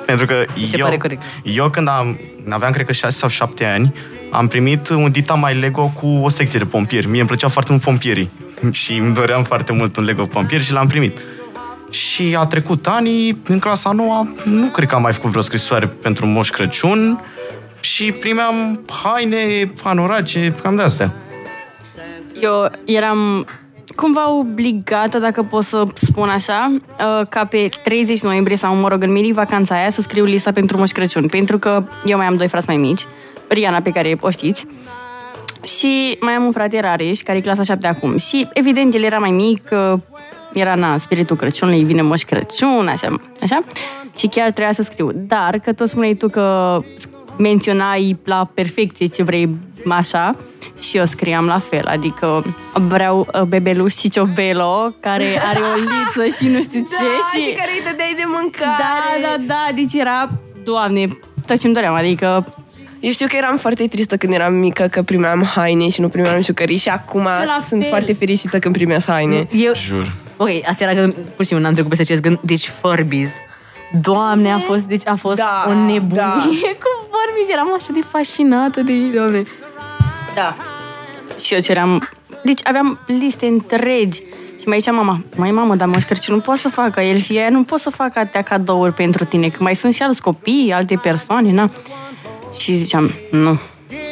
[0.06, 1.22] Pentru că se eu, pare corect.
[1.44, 3.94] eu când am, când aveam, cred că 6 sau 7 ani,
[4.32, 7.08] am primit un Dita mai Lego cu o secție de pompieri.
[7.08, 8.32] Mie îmi plăceau foarte mult pompierii
[8.72, 11.18] și îmi doream foarte mult un Lego pompieri și l-am primit.
[11.89, 15.88] Și a trecut ani, în clasa noua, nu cred că am mai făcut vreo scrisoare
[15.88, 17.21] pentru Moș Crăciun
[17.80, 21.13] și primeam haine, panorace, cam de astea.
[22.41, 23.45] Eu eram
[23.95, 29.04] cumva obligată, dacă pot să spun așa, uh, ca pe 30 noiembrie sau, mă rog,
[29.04, 32.36] în mini vacanța aia să scriu lista pentru Moș Crăciun, pentru că eu mai am
[32.36, 33.02] doi frați mai mici,
[33.47, 34.65] Riana, pe care o știți,
[35.63, 38.17] și mai am un frate Rareș, care e clasa 7 acum.
[38.17, 40.00] Și, evident, el era mai mic, uh,
[40.54, 43.60] era, na, spiritul Crăciunului, vine Moș Crăciun, așa, așa.
[44.18, 45.12] Și chiar trebuia să scriu.
[45.14, 46.80] Dar, că tot spuneai tu că
[47.38, 49.50] menționai la perfecție ce vrei
[49.90, 50.36] așa,
[50.80, 56.36] și eu scriam la fel, adică vreau uh, bebeluș și ciobelo, care are o liță
[56.38, 57.04] și nu știu ce.
[57.04, 58.84] Da, și care îi dădeai de mâncare.
[59.22, 60.30] Da, da, da, deci era,
[60.64, 62.54] doamne, tot ce-mi doream, adică
[63.00, 66.42] Eu știu că eram foarte tristă când eram mică că primeam haine și nu primeam
[66.42, 67.90] jucării și acum la sunt fel.
[67.90, 69.48] foarte fericită când primesc haine.
[69.52, 70.14] Eu, Jur.
[70.38, 72.39] Ok, asta era că pur și simplu n-am trecut peste acest gând.
[72.41, 73.36] Deci Furbies.
[74.02, 76.78] Doamne, a fost, deci a fost Da, o nebunie da.
[76.84, 77.50] cu Furbies.
[77.52, 79.43] Eram așa de fascinată de ei, doamne.
[80.36, 80.56] Da.
[81.39, 82.10] Și eu ceream...
[82.43, 84.23] Deci aveam liste întregi.
[84.60, 87.39] Și mai zicea mama, mai mamă, dar Moș Crăciun nu pot să facă, el fie
[87.39, 90.71] aia nu pot să facă atâtea cadouri pentru tine, că mai sunt și alți copii,
[90.73, 91.69] alte persoane, na.
[92.60, 93.60] Și ziceam, nu,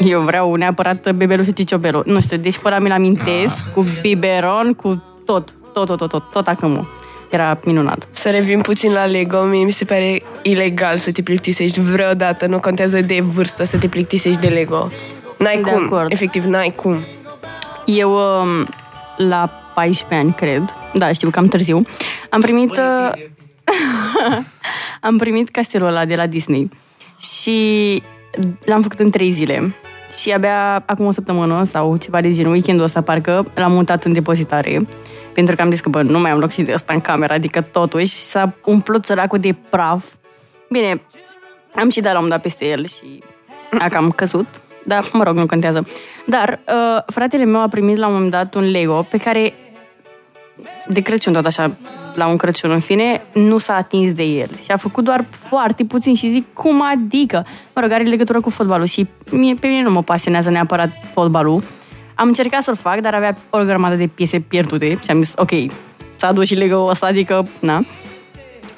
[0.06, 2.02] eu vreau neapărat bebelușul Ciciobelu.
[2.06, 6.48] Nu știu, deci până mi-l amintesc, cu biberon, cu tot, tot, tot, tot, tot, tot
[6.48, 6.88] acâmul.
[7.30, 8.08] Era minunat.
[8.12, 12.60] Să revin puțin la Lego, mie mi se pare ilegal să te plictisești vreodată, nu
[12.60, 14.92] contează de vârstă să te plictisești de Lego.
[15.38, 16.12] N-ai De cum, acord.
[16.12, 16.98] efectiv, n-ai cum.
[17.86, 18.68] Eu, um,
[19.18, 21.82] la 14 ani, cred, da, știu, cam târziu,
[22.30, 22.72] am primit...
[22.72, 23.12] uh,
[25.02, 26.70] am primit castelul ăla de la Disney.
[27.20, 28.02] și
[28.66, 29.76] l-am făcut în trei zile.
[30.18, 34.14] Și abia acum o săptămână sau ceva de genul, weekendul ăsta parcă, l-am mutat în
[34.14, 34.78] depozitare.
[35.34, 37.34] Pentru că am zis că, bă, nu mai am loc și de asta în cameră,
[37.34, 40.06] adică totuși s-a umplut săracul de praf.
[40.70, 41.02] Bine,
[41.76, 43.24] am și dat la un dat peste el și
[43.80, 44.48] a cam căzut.
[44.86, 45.88] Dar, mă rog, nu contează.
[46.26, 49.54] Dar, uh, fratele meu a primit la un moment dat un Lego pe care,
[50.88, 51.72] de Crăciun tot așa,
[52.16, 54.50] la un Crăciun în fine, nu s-a atins de el.
[54.64, 57.46] Și a făcut doar foarte puțin și zic, cum adică?
[57.76, 61.64] Mă rog, are legătură cu fotbalul și mie, pe mine nu mă pasionează neapărat fotbalul.
[62.16, 65.52] Am încercat să-l fac, dar avea o grămadă de piese pierdute și am zis, ok,
[66.18, 67.86] s-a dus și Lego ăsta, adică, na.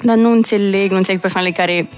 [0.02, 1.88] Dar nu înțeleg, nu înțeleg persoanele care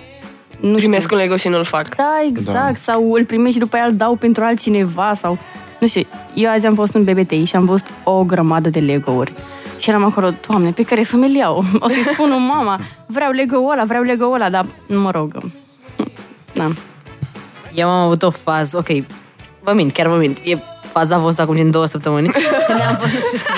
[0.60, 1.16] nu Primesc știu.
[1.16, 1.96] un Lego și nu-l fac.
[1.96, 2.58] Da, exact.
[2.58, 2.70] Da.
[2.74, 5.38] Sau îl primești și după aia îl dau pentru altcineva sau...
[5.80, 6.02] Nu știu,
[6.34, 9.32] eu azi am fost în BBTI și am văzut o grămadă de Lego-uri.
[9.80, 11.64] Și eram acolo, doamne, pe care să mi iau?
[11.80, 15.32] O să-i spun lui mama, vreau Lego-ul ăla, vreau Lego-ul ăla, dar nu mă rog.
[16.52, 16.68] Da.
[17.74, 19.04] Eu am avut o fază, ok,
[19.60, 20.38] vă mint, chiar vă mint.
[20.44, 20.58] E,
[20.92, 22.30] faza a fost acum din două săptămâni.
[22.66, 23.50] Când am fost,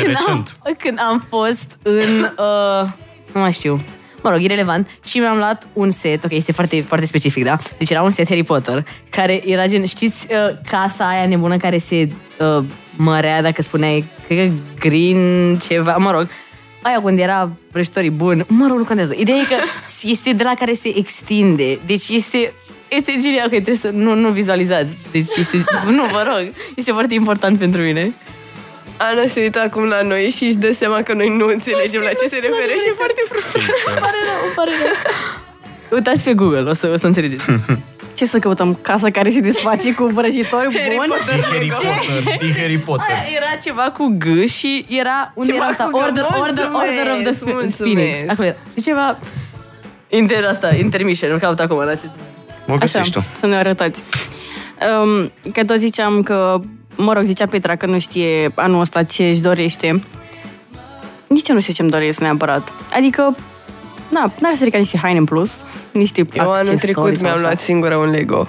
[0.00, 0.46] când am,
[0.78, 2.88] când am fost în, uh,
[3.32, 3.80] nu mai știu,
[4.26, 7.58] mă rog, irelevant, și mi-am luat un set, ok, este foarte, foarte specific, da?
[7.78, 11.78] Deci era un set Harry Potter, care era gen, știți, uh, casa aia nebună care
[11.78, 12.08] se
[12.38, 12.64] uh,
[12.96, 14.54] mărea, dacă spuneai, cred că
[14.88, 16.28] green ceva, mă rog,
[16.82, 19.14] aia unde era vrăjitorii bun, mă rog, nu contează.
[19.16, 19.56] Ideea e că
[20.14, 22.52] este de la care se extinde, deci este
[22.88, 24.96] este genial, ok, trebuie să nu, nu vizualizați.
[25.10, 28.14] Deci este, nu, vă rog, este foarte important pentru mine.
[28.96, 32.08] Ana se uită acum la noi și își dă seama că noi nu înțelegem la
[32.08, 33.66] ce se referă și e foarte frustrant.
[33.86, 34.92] Îmi pare rău, îmi pare rău.
[35.96, 37.44] Uitați pe Google, o să, o să înțelegeți.
[38.14, 38.78] Ce să căutăm?
[38.82, 41.08] Casa care se desface cu vrăjitori Harry buni?
[41.08, 41.34] Potter.
[41.34, 43.06] Din Harry Potter, din Harry Potter.
[43.08, 45.32] Aia era ceva cu G și era...
[45.34, 45.84] Unde Ceva era asta?
[45.84, 47.76] cu G, Order, order, order of the mulțumesc, Ph- mulțumesc.
[47.76, 48.18] Phoenix.
[48.28, 48.56] Acolo era.
[48.76, 49.18] Și ceva...
[50.08, 52.04] Inter asta, intermission, îl caut acum, la ce...
[52.66, 53.24] Mă găsești tu.
[53.40, 54.02] să ne arătați.
[55.02, 56.60] Um, că tot ziceam că,
[56.96, 60.02] mă rog, zicea Petra că nu știe anul ăsta ce își dorește.
[61.28, 62.72] Nici eu nu știu ce-mi doresc neapărat.
[62.96, 63.36] Adică,
[64.08, 65.52] na, n-ar să ca niște haine în plus,
[65.92, 67.42] niște Eu anul accesorii trecut sau mi-am așa.
[67.42, 68.48] luat singură un Lego.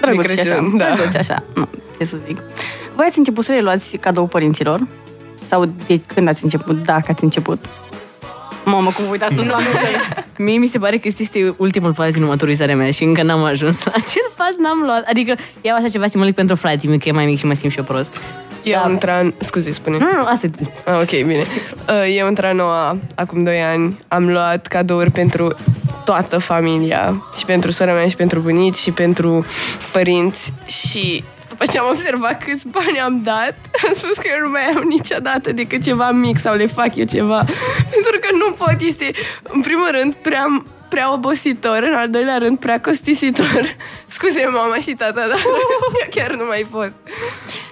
[0.00, 0.84] Drăguț de și așa, Crăciun, da.
[0.94, 1.42] drăguț și așa.
[1.54, 1.68] Nu,
[1.98, 2.42] ce să zic.
[2.94, 4.86] Voi ați început să le luați cadou părinților?
[5.42, 6.84] Sau de când ați început?
[6.84, 7.64] Dacă ați început?
[8.70, 10.24] Mamă, cum vă uitați toți la mine.
[10.36, 13.84] Mie mi se pare că este ultimul pas din maturizarea mea și încă n-am ajuns
[13.84, 15.04] la acel pas, n-am luat.
[15.08, 17.72] Adică iau așa ceva simbolic pentru frații mei, că e mai mic și mă simt
[17.72, 18.14] și eu prost.
[18.62, 18.88] Eu da.
[18.88, 19.34] într-an...
[19.40, 19.96] Scuze, spune.
[19.98, 20.72] Nu, nu, asta e tu.
[20.84, 21.44] Ah, ok, bine.
[21.88, 25.54] Uh, Eu într-a noua, acum 2 ani, am luat cadouri pentru
[26.04, 27.22] toată familia.
[27.38, 29.46] Și pentru sora mea, și pentru bunici, și pentru
[29.92, 30.52] părinți.
[30.66, 31.24] Și
[31.60, 33.54] după ce am observat câți bani am dat,
[33.86, 37.04] am spus că eu nu mai am niciodată decât ceva mic sau le fac eu
[37.04, 37.44] ceva.
[37.94, 39.10] Pentru că nu pot, este,
[39.42, 43.76] în primul rând, prea prea obositor, în al doilea rând prea costisitor.
[44.06, 45.38] Scuze mama și tata, dar
[46.00, 46.92] eu chiar nu mai pot.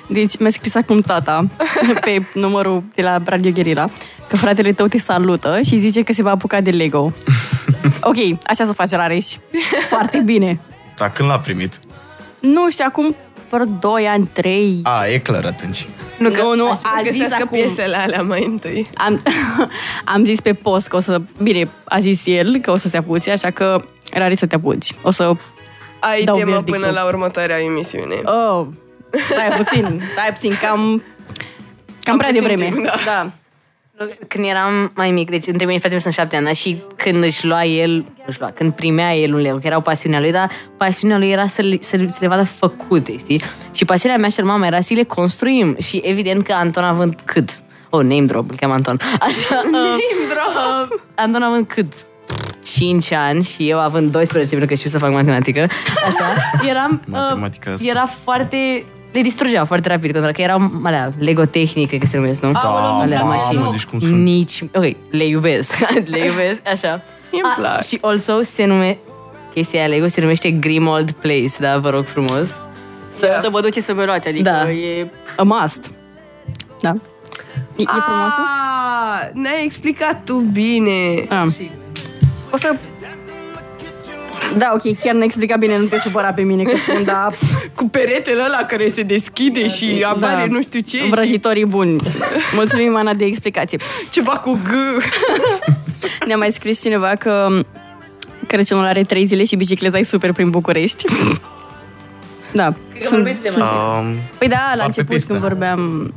[0.06, 1.46] Deci mi-a scris acum tata
[2.00, 3.90] pe numărul de la Radio Guerilla
[4.28, 7.12] că fratele tău te salută și zice că se va apuca de Lego.
[8.00, 9.26] Ok, așa să faci Rareș.
[9.88, 10.60] Foarte bine.
[10.96, 11.78] Dar când l-a primit?
[12.40, 13.16] Nu știu, acum
[13.50, 14.80] vreo 2 ani, 3.
[14.82, 15.88] A, e clar atunci.
[16.18, 17.58] Nu, nu, nu Să a zis găsească acum.
[17.58, 18.90] piesele alea mai întâi.
[18.94, 19.20] Am,
[20.14, 21.20] am zis pe post că o să...
[21.42, 23.80] Bine, a zis el că o să se apuce, așa că
[24.12, 24.94] rare să te apuci.
[25.02, 25.32] O să...
[26.00, 26.80] Ai Dau temă verdictul.
[26.80, 28.14] până la următoarea emisiune.
[28.24, 28.66] Oh,
[29.30, 31.02] stai puțin, stai puțin, cam...
[32.02, 32.70] Cam prea puțin devreme.
[32.74, 32.94] timp, da.
[33.04, 33.30] da.
[34.28, 36.76] Când eram mai mic, deci între mine și fratele meu sunt șapte ani, dar și
[36.96, 40.20] când își lua el, își lua, când primea el un leu, că era o pasiunea
[40.20, 43.42] lui, dar pasiunea lui era să le, să, le- să le vadă făcute, știi?
[43.72, 45.76] Și pasiunea mea și al mama era să le construim.
[45.80, 47.50] Și evident că Anton având cât?
[47.90, 48.96] Oh, name drop, îl cheam Anton.
[49.20, 49.96] Așa, name
[50.28, 50.90] drop!
[50.90, 51.92] Uh, Anton având cât?
[52.74, 55.66] 5 ani și eu având 12, pentru că știu să fac matematică,
[56.06, 56.34] așa,
[56.68, 57.86] eram, Matematica uh, asta.
[57.86, 62.16] era foarte, le distrugeau foarte rapid, pentru că erau, alea, Lego tehnic, cred că se
[62.16, 62.52] numesc, nu?
[62.52, 62.60] Da,
[62.98, 63.68] alea mamă, mașini.
[63.70, 64.12] deci cum sunt?
[64.22, 65.78] Nici, ok, le iubesc,
[66.12, 67.02] le iubesc, așa.
[67.32, 67.82] Mie-mi A, plac.
[67.84, 68.98] și also se nume,
[69.54, 72.56] chestia aia Lego se numește Grimold Place, da, vă rog frumos.
[73.18, 74.70] Să, să vă duceți să vă luați, adică Da.
[74.70, 75.90] e a must.
[76.80, 76.88] Da.
[77.76, 78.36] E, e frumoasă?
[78.38, 81.24] Ah, ne-ai explicat tu bine.
[81.28, 81.46] Ah.
[82.52, 82.74] O să...
[84.56, 87.30] Da, ok, chiar ne explica bine, nu te supăra pe mine că spun, da,
[87.74, 90.96] Cu peretele ăla care se deschide și apare nu știu ce.
[90.96, 92.00] și vrăjitorii buni.
[92.54, 93.78] Mulțumim, Ana, de explicație.
[94.10, 94.68] Ceva cu G.
[96.26, 97.48] Ne-a mai scris cineva că
[98.46, 101.04] Crăciunul are trei zile și bicicleta e super prin București.
[102.52, 102.74] Da.
[103.04, 105.28] Sunt, sunt, Um, păi da, la Doar pe început pistă.
[105.32, 106.14] când vorbeam...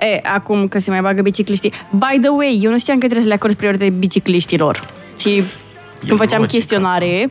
[0.00, 1.72] E, acum că se mai bagă bicicliștii.
[1.90, 4.80] By the way, eu nu știam că trebuie să le acorzi prioritate bicicliștilor.
[5.18, 5.42] Și
[6.06, 7.30] când făceam logic chestionare,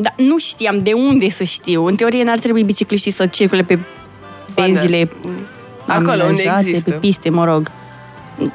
[0.00, 1.84] Da, nu știam de unde să știu.
[1.86, 3.78] În teorie n-ar trebui bicicliștii să circule pe
[4.54, 5.10] benzile
[5.86, 6.90] Acolo unde amenajate, există.
[6.90, 7.70] pe piste, mă rog.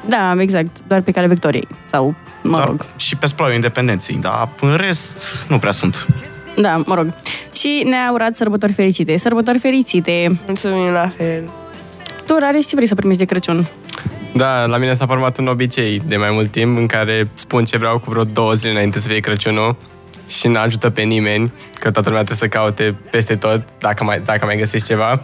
[0.08, 1.68] Da, exact, doar pe calea Victoriei.
[1.90, 2.86] Sau, mă Doar rog.
[2.96, 5.10] și pe sploaiul independenței, dar în rest
[5.48, 6.06] nu prea sunt.
[6.56, 7.14] Da, mă rog.
[7.54, 9.16] Și ne-a urat sărbători fericite.
[9.16, 10.38] Sărbători fericite!
[10.46, 11.50] Mulțumim la fel.
[12.26, 13.66] Tu, Rareș, ce vrei să primești de Crăciun?
[14.34, 17.78] Da, la mine s-a format un obicei de mai mult timp în care spun ce
[17.78, 19.76] vreau cu vreo două zile înainte să fie Crăciunul
[20.28, 24.20] și nu ajută pe nimeni, că toată lumea trebuie să caute peste tot dacă mai,
[24.24, 25.22] dacă mai găsești ceva.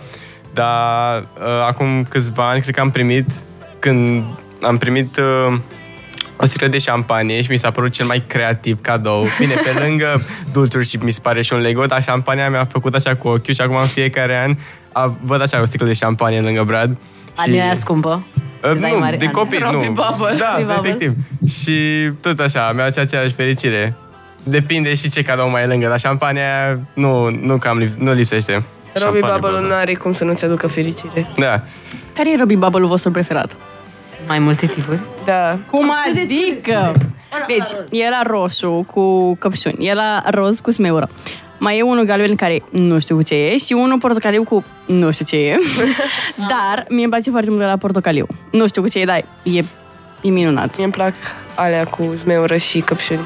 [0.52, 3.26] Dar uh, acum câțiva ani cred că am primit,
[3.78, 4.24] când
[4.62, 5.58] am primit uh,
[6.36, 9.26] o sticlă de șampanie și mi s-a părut cel mai creativ cadou.
[9.38, 12.94] Bine, pe lângă dulciuri și mi se pare și un Lego, dar șampania mi-a făcut
[12.94, 14.56] așa cu ochiul și acum în fiecare an
[14.92, 16.96] a, văd așa o sticlă de șampanie lângă Brad.
[17.36, 18.26] Alina aia scumpă.
[18.64, 19.92] Uh, Dai nu, mare- de copii, Robbie nu.
[19.92, 20.36] Bubble.
[20.38, 20.88] Da, Robbie Bubble.
[20.88, 21.14] efectiv.
[21.62, 21.78] Și
[22.22, 23.96] tot așa, mi-a aceeași fericire.
[24.42, 28.52] Depinde și ce cadou mai e lângă, dar șampania nu, nu cam lip, nu lipsește.
[28.52, 29.66] Robbie Șampanie Bubble bază.
[29.66, 31.26] nu are cum să nu-ți aducă fericire.
[31.36, 31.60] Da.
[32.14, 33.56] Care e Robbie Bubble-ul vostru preferat?
[34.26, 35.00] Mai multe tipuri.
[35.24, 35.58] Da.
[35.70, 36.92] Cum adică?
[37.46, 41.08] Deci, e la roșu cu căpșuni, e la roz cu smeură.
[41.58, 45.10] Mai e unul galben care nu știu cu ce e și unul portocaliu cu nu
[45.10, 45.56] știu ce e.
[46.50, 48.26] Dar mie îmi place foarte mult de la portocaliu.
[48.50, 49.58] Nu știu cu ce e, dar e,
[50.20, 50.76] e minunat.
[50.76, 51.14] Mie îmi plac
[51.54, 53.20] alea cu zmeură și căpșuni.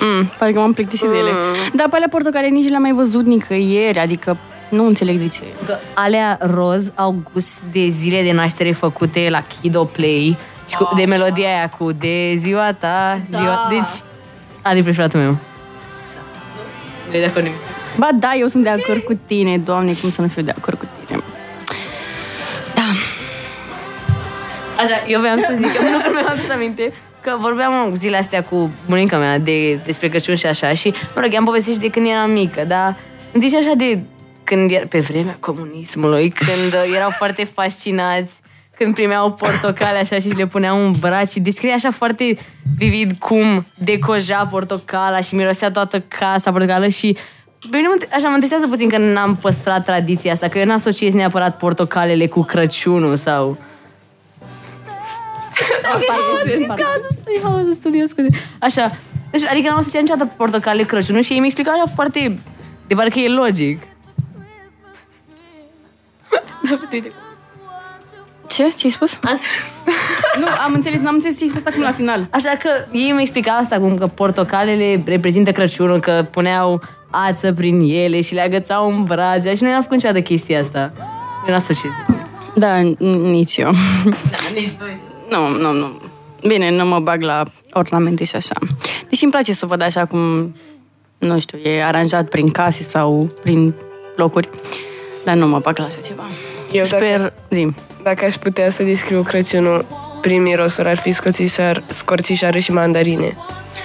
[0.00, 1.30] Mm, pare că m-am plictisit de ele.
[1.72, 4.36] Dar pe alea portocale nici nu le-am mai văzut nicăieri, adică
[4.70, 5.42] nu înțeleg de ce.
[5.66, 10.36] Că alea roz au gust de zile de naștere făcute la Kido Play
[10.68, 13.66] și cu, de melodia aia cu de ziua ta, ziua...
[13.68, 14.02] Deci,
[14.62, 15.36] ale preferatul meu.
[17.08, 17.58] Nu e de acord nimic.
[17.96, 20.78] Ba da, eu sunt de acord cu tine, doamne, cum să nu fiu de acord
[20.78, 21.20] cu tine.
[24.76, 26.92] Așa, eu voiam să zic, că nu că mi-am adus aminte
[27.26, 31.32] că vorbeam zilele astea cu bunica mea de, despre Crăciun și așa și, mă rog,
[31.32, 32.96] i-am povestit și de când eram mică, dar
[33.32, 34.00] îmi zice așa de
[34.44, 38.32] când era, pe vremea comunismului, când uh, erau foarte fascinați,
[38.76, 42.36] când primeau portocale așa și le puneau în braț și descrie așa foarte
[42.76, 47.16] vivid cum decoja portocala și mirosea toată casa portocală și
[47.70, 51.12] pe mine mă, așa mă întristează puțin că n-am păstrat tradiția asta, că eu n-asociez
[51.12, 53.58] neapărat portocalele cu Crăciunul sau...
[57.36, 58.28] E haos în studio, scuze.
[58.60, 58.90] Așa.
[59.30, 62.38] Deci, adică n-am asociat niciodată portocale Crăciunul și ei mi explicau așa foarte...
[62.86, 63.82] De parcă e logic.
[68.46, 68.62] Ce?
[68.76, 69.18] Ce ai spus?
[69.22, 69.38] Am-
[70.40, 72.26] Nu, am înțeles, n-am înțeles ce ai spus acum la final.
[72.30, 77.80] Așa că ei mi explicau asta, cum că portocalele reprezintă Crăciunul, că puneau ață prin
[77.80, 80.92] ele și le agățau în brațe și noi n-am făcut niciodată chestia asta.
[81.46, 81.92] Eu n-asociez.
[82.54, 83.70] Da, n- nici eu.
[84.04, 85.00] Da, nici noi.
[85.30, 86.00] Nu, nu, nu.
[86.46, 88.54] Bine, nu mă bag la ornamente și așa.
[89.08, 90.54] Deși îmi place să văd așa cum,
[91.18, 93.74] nu știu, e aranjat prin case sau prin
[94.16, 94.48] locuri.
[95.24, 96.22] Dar nu mă bag la așa ceva.
[96.72, 97.70] Eu Sper, dacă, zi.
[98.02, 99.86] dacă aș putea să descriu Crăciunul
[100.20, 103.36] prin mirosuri, ar fi scorțișar, scorțișoare și mandarine.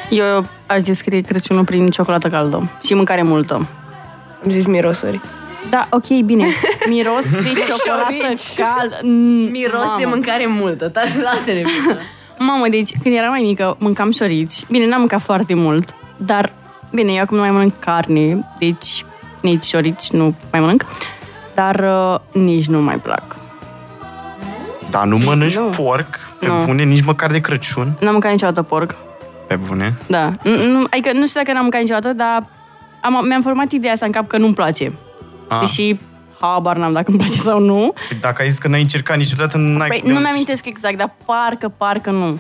[0.10, 3.54] Eu aș descrie Crăciunul prin ciocolată caldă și mâncare multă.
[4.43, 5.19] Am zis mirosuri.
[5.69, 6.45] Da, ok, bine.
[6.89, 8.13] Miros de ciocolată
[8.55, 8.99] caldă.
[9.01, 9.95] Mm, Miros mamă.
[9.99, 10.89] de mâncare multă.
[10.89, 11.63] Tati, lasă-ne.
[12.39, 14.65] Mamă, deci când eram mai mică, mâncam șorici.
[14.69, 16.51] Bine, n-am mâncat foarte mult, dar,
[16.91, 19.05] bine, eu acum nu mai mănânc carne, deci
[19.41, 20.85] nici șorici nu mai mănânc,
[21.55, 23.35] dar uh, nici nu mai plac.
[24.89, 25.63] Dar nu mănânci Nu.
[25.63, 26.63] porc pe Nu.
[26.65, 28.95] bune, nici măcar de Crăciun N-am mâncat niciodată porc.
[29.47, 29.93] pe bune.
[30.07, 30.31] Da.
[30.43, 32.47] Nu, nu, adică nu știu dacă n-am mâncat niciodată, dar
[33.01, 34.91] am, mi-am format ideea asta în cap că nu-mi place.
[35.47, 35.59] Ah.
[35.59, 35.95] Deși
[36.41, 37.93] habar n-am dacă îmi place sau nu.
[38.10, 39.88] Păi Dacă ai zis că n-ai încercat niciodată, n-ai...
[39.88, 42.39] Păi, nu mi-amintesc exact, dar parcă, parcă nu.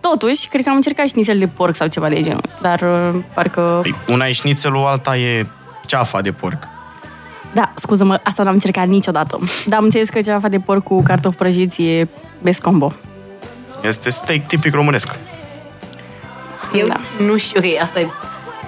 [0.00, 2.40] Totuși, cred că am încercat și șnițel de porc sau ceva de genul.
[2.60, 3.78] Dar uh, parcă...
[3.82, 5.46] Păi, una e șnițelul, alta e
[5.86, 6.58] ceafa de porc.
[7.52, 9.38] Da, scuză-mă, asta n-am încercat niciodată.
[9.66, 12.08] Dar am înțeles că ceafa de porc cu cartofi prăjiți e
[12.42, 12.92] best combo.
[13.82, 15.14] Este steak tipic românesc.
[16.74, 16.96] Eu Da.
[17.24, 18.06] nu știu, ok, asta e...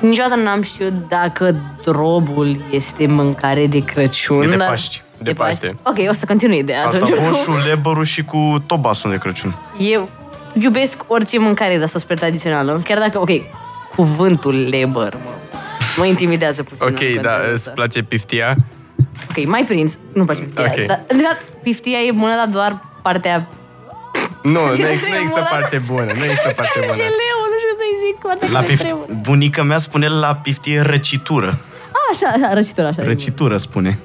[0.00, 4.42] Niciodată n-am știut dacă drobul este mâncare de Crăciun.
[4.42, 5.02] E de dar- Paști.
[5.22, 5.76] De Paște.
[5.82, 7.10] Ok, o să continui de Asta atunci.
[7.26, 9.54] roșu, lebărul și cu tobasul de Crăciun.
[9.78, 10.08] Eu
[10.60, 12.80] iubesc orice mâncare de asta super tradițională.
[12.84, 13.30] Chiar dacă, ok,
[13.96, 15.30] cuvântul labor mă,
[15.96, 16.78] mă intimidează puțin.
[16.80, 17.70] în Ok, da, contextul îți ăsta.
[17.70, 18.56] place piftia?
[19.30, 19.98] Ok, mai prins.
[20.12, 20.64] Nu-mi place piftia.
[20.64, 20.86] Ok.
[20.86, 23.46] Dar, de fapt, piftia e bună, dar doar partea...
[24.42, 25.60] Nu, nu, Cred ex- că nu e există bună.
[25.60, 26.02] parte bună.
[26.18, 27.02] Nu există parte bună.
[28.22, 28.48] Geleu, nu știu să-i zic.
[28.48, 28.82] Poate La că pift...
[28.82, 29.18] trebuie.
[29.22, 31.58] Bunica mea spune la piftie răcitură.
[31.92, 33.02] A, așa, așa, răcitură, așa.
[33.02, 33.98] Răcitură spune.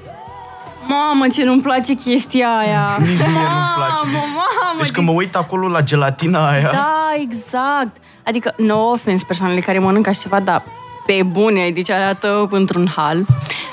[0.86, 2.96] Mamă, ce nu-mi place chestia aia.
[3.00, 4.04] Nici mie nu-mi place.
[4.04, 4.78] Mamă, mamă.
[4.80, 7.96] Deci când mă uit acolo la gelatina aia, Da, exact.
[8.26, 10.62] Adică, no offense persoanele care mănâncă așa ceva, dar
[11.06, 13.26] pe bune, deci arată într-un hal.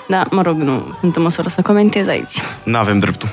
[0.08, 2.42] Da, mă rog, nu sunt în măsură să comentez aici.
[2.64, 3.30] N-avem dreptul.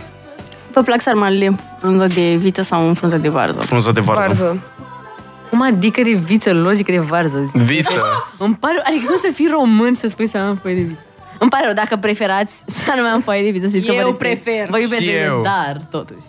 [0.72, 3.60] Vă plac sarmalele în frunză de viță sau în frunză de varză?
[3.60, 4.22] Frunză de varză.
[4.44, 4.58] Varză.
[5.50, 7.50] Cum adică de viță, logică de varză?
[7.54, 8.02] Viță.
[8.38, 11.02] Îmi pare, adică cum să fii român să spui să am foaie de viță?
[11.38, 13.92] Îmi pare rău, dacă preferați să nu mai am foaie de viță, să știți că
[13.92, 14.42] vă Eu respect.
[14.42, 14.68] prefer.
[14.70, 15.42] Vă iubesc, Și vă iubesc, eu.
[15.42, 16.26] dar totuși.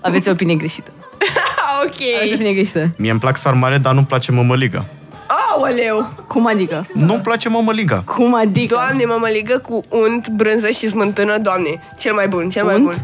[0.00, 0.90] Aveți o opinie greșită.
[1.80, 2.32] Aveți o ok.
[2.34, 2.88] opinie greșită.
[2.96, 4.84] Mie îmi plac sarmale, dar nu-mi place mămăliga.
[5.26, 6.14] Aoleu!
[6.28, 6.86] Cum adică?
[6.94, 8.02] Nu-mi place mămăliga.
[8.06, 8.74] Cum adică?
[8.74, 11.80] Doamne, mămăligă cu unt, brânză și smântână, doamne.
[11.98, 12.84] Cel mai bun, cel mai Unt?
[12.84, 12.94] bun.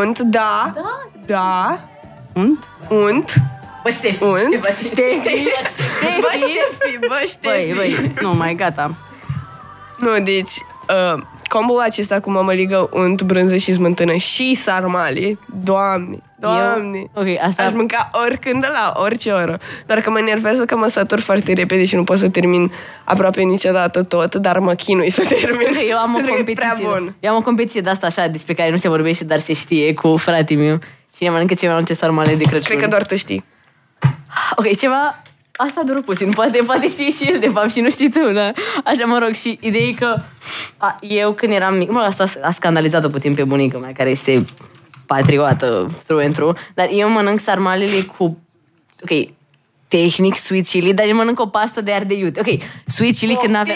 [0.00, 0.72] Unt, da.
[1.26, 1.80] Da.
[2.34, 2.68] Unt?
[2.88, 3.34] Unt.
[3.86, 4.22] Bă, Ștefi.
[4.22, 4.60] Unt.
[4.60, 5.48] Bă, Ștefi.
[6.20, 7.74] Bă, Ștefi, bă, Băi, Ștefi.
[7.74, 8.94] băi, nu mai gata.
[9.98, 10.50] Nu, deci,
[11.14, 16.98] uh, combo acesta cu mămăligă, unt, brânză și smântână și sarmale, doamne, doamne.
[16.98, 19.58] Eu- ok, asta- Aș mânca oricând de la orice oră.
[19.86, 22.72] Doar că mă enervează că mă satur foarte repede și nu pot să termin
[23.04, 25.76] aproape niciodată tot, dar mă chinui să termin.
[25.88, 26.54] Eu am o Pentru că e competiție.
[26.54, 27.14] prea bun.
[27.20, 29.94] Eu am o competiție de asta așa, despre care nu se vorbește, dar se știe,
[29.94, 30.78] cu fratele meu.
[31.16, 32.60] Cine mănâncă cele mai multe sarmale de Crăciun.
[32.60, 33.44] Cred că doar tu știi.
[34.56, 35.22] Ok, ceva...
[35.58, 36.30] Asta dură puțin.
[36.30, 38.52] Poate, poate știi și el, de fapt, și nu știi tu, da?
[38.84, 40.20] Așa, mă rog, și ideea e că
[40.76, 44.44] a, eu când eram mic, mă, asta a scandalizat-o puțin pe bunica mea, care este
[45.06, 48.38] patriotă through and through, dar eu mănânc sarmalele cu,
[49.02, 49.28] ok,
[49.88, 52.40] tehnic sweet chili, dar eu mănânc o pastă de ardei iute.
[52.40, 53.74] Ok, sweet chili când avea...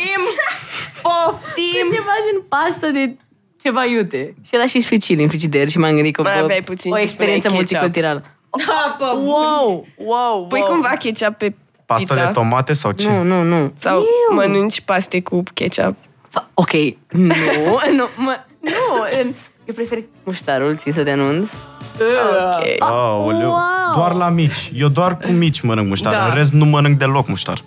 [1.02, 1.86] Poftim!
[1.94, 3.16] ceva din pastă de
[3.62, 4.34] ceva iute.
[4.46, 6.92] Și era și sweet chili în frigider și m-am gândit că Mai bă, aveai puțin
[6.92, 7.80] o și experiență spuneai ketchup.
[7.80, 8.24] multiculturală.
[8.66, 10.68] Da, bă, Wow, wow, Pui wow.
[10.70, 11.54] cumva ketchup pe
[11.86, 12.26] Pasta pizza?
[12.26, 13.08] de tomate sau ce?
[13.10, 13.72] Nu, nu, nu.
[13.76, 14.34] Sau Iu.
[14.36, 15.94] mănânci paste cu ketchup?
[16.28, 16.70] Fa- Ok,
[17.08, 17.24] nu,
[17.96, 18.70] nu, mă, nu,
[19.22, 19.34] în-
[19.64, 21.52] eu prefer muștarul, țin să te anunț.
[21.98, 22.90] Ok.
[22.90, 23.48] Aoleu.
[23.48, 23.58] Wow.
[23.96, 24.70] Doar la mici.
[24.74, 26.12] Eu doar cu mici mănânc muștar.
[26.12, 26.24] Da.
[26.26, 27.62] În rest nu mănânc deloc muștar.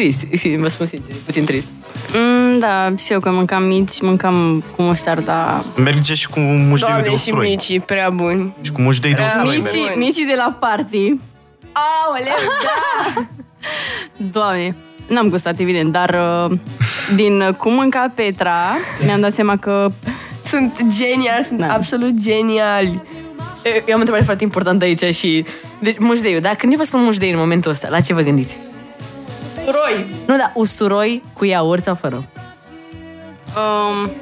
[0.00, 0.24] Trist,
[0.62, 1.68] vă spun sincer, e puțin trist.
[2.14, 5.64] Mm, da, și eu când mâncam mici, mâncam cu muștar, dar...
[5.76, 7.48] Merge și cu mușdei de Doamne, și usturoi.
[7.48, 8.52] micii, prea buni.
[8.60, 9.56] Și cu mușdei de Prea usturoi.
[9.56, 9.62] mici.
[9.62, 9.78] merge.
[9.78, 10.02] Micii, bun.
[10.06, 11.14] micii de la party.
[11.72, 12.34] Aoleu,
[12.64, 13.26] da!
[14.32, 14.76] Doamne,
[15.08, 16.20] n-am gustat, evident, dar
[16.50, 16.58] uh,
[17.14, 19.90] din cum mânca Petra, mi-am dat seama că
[20.44, 21.66] Sunt geniali, sunt Da.
[21.72, 23.02] absolut geniali.
[23.64, 25.44] Eu, eu am o întrebare foarte importantă aici și...
[25.78, 28.58] Deci, mușdeiul, dar când eu vă spun mușdei în momentul ăsta, la ce vă gândiți?
[29.70, 30.06] Usturoi.
[30.26, 32.24] Nu, da, usturoi cu iaurt sau fără?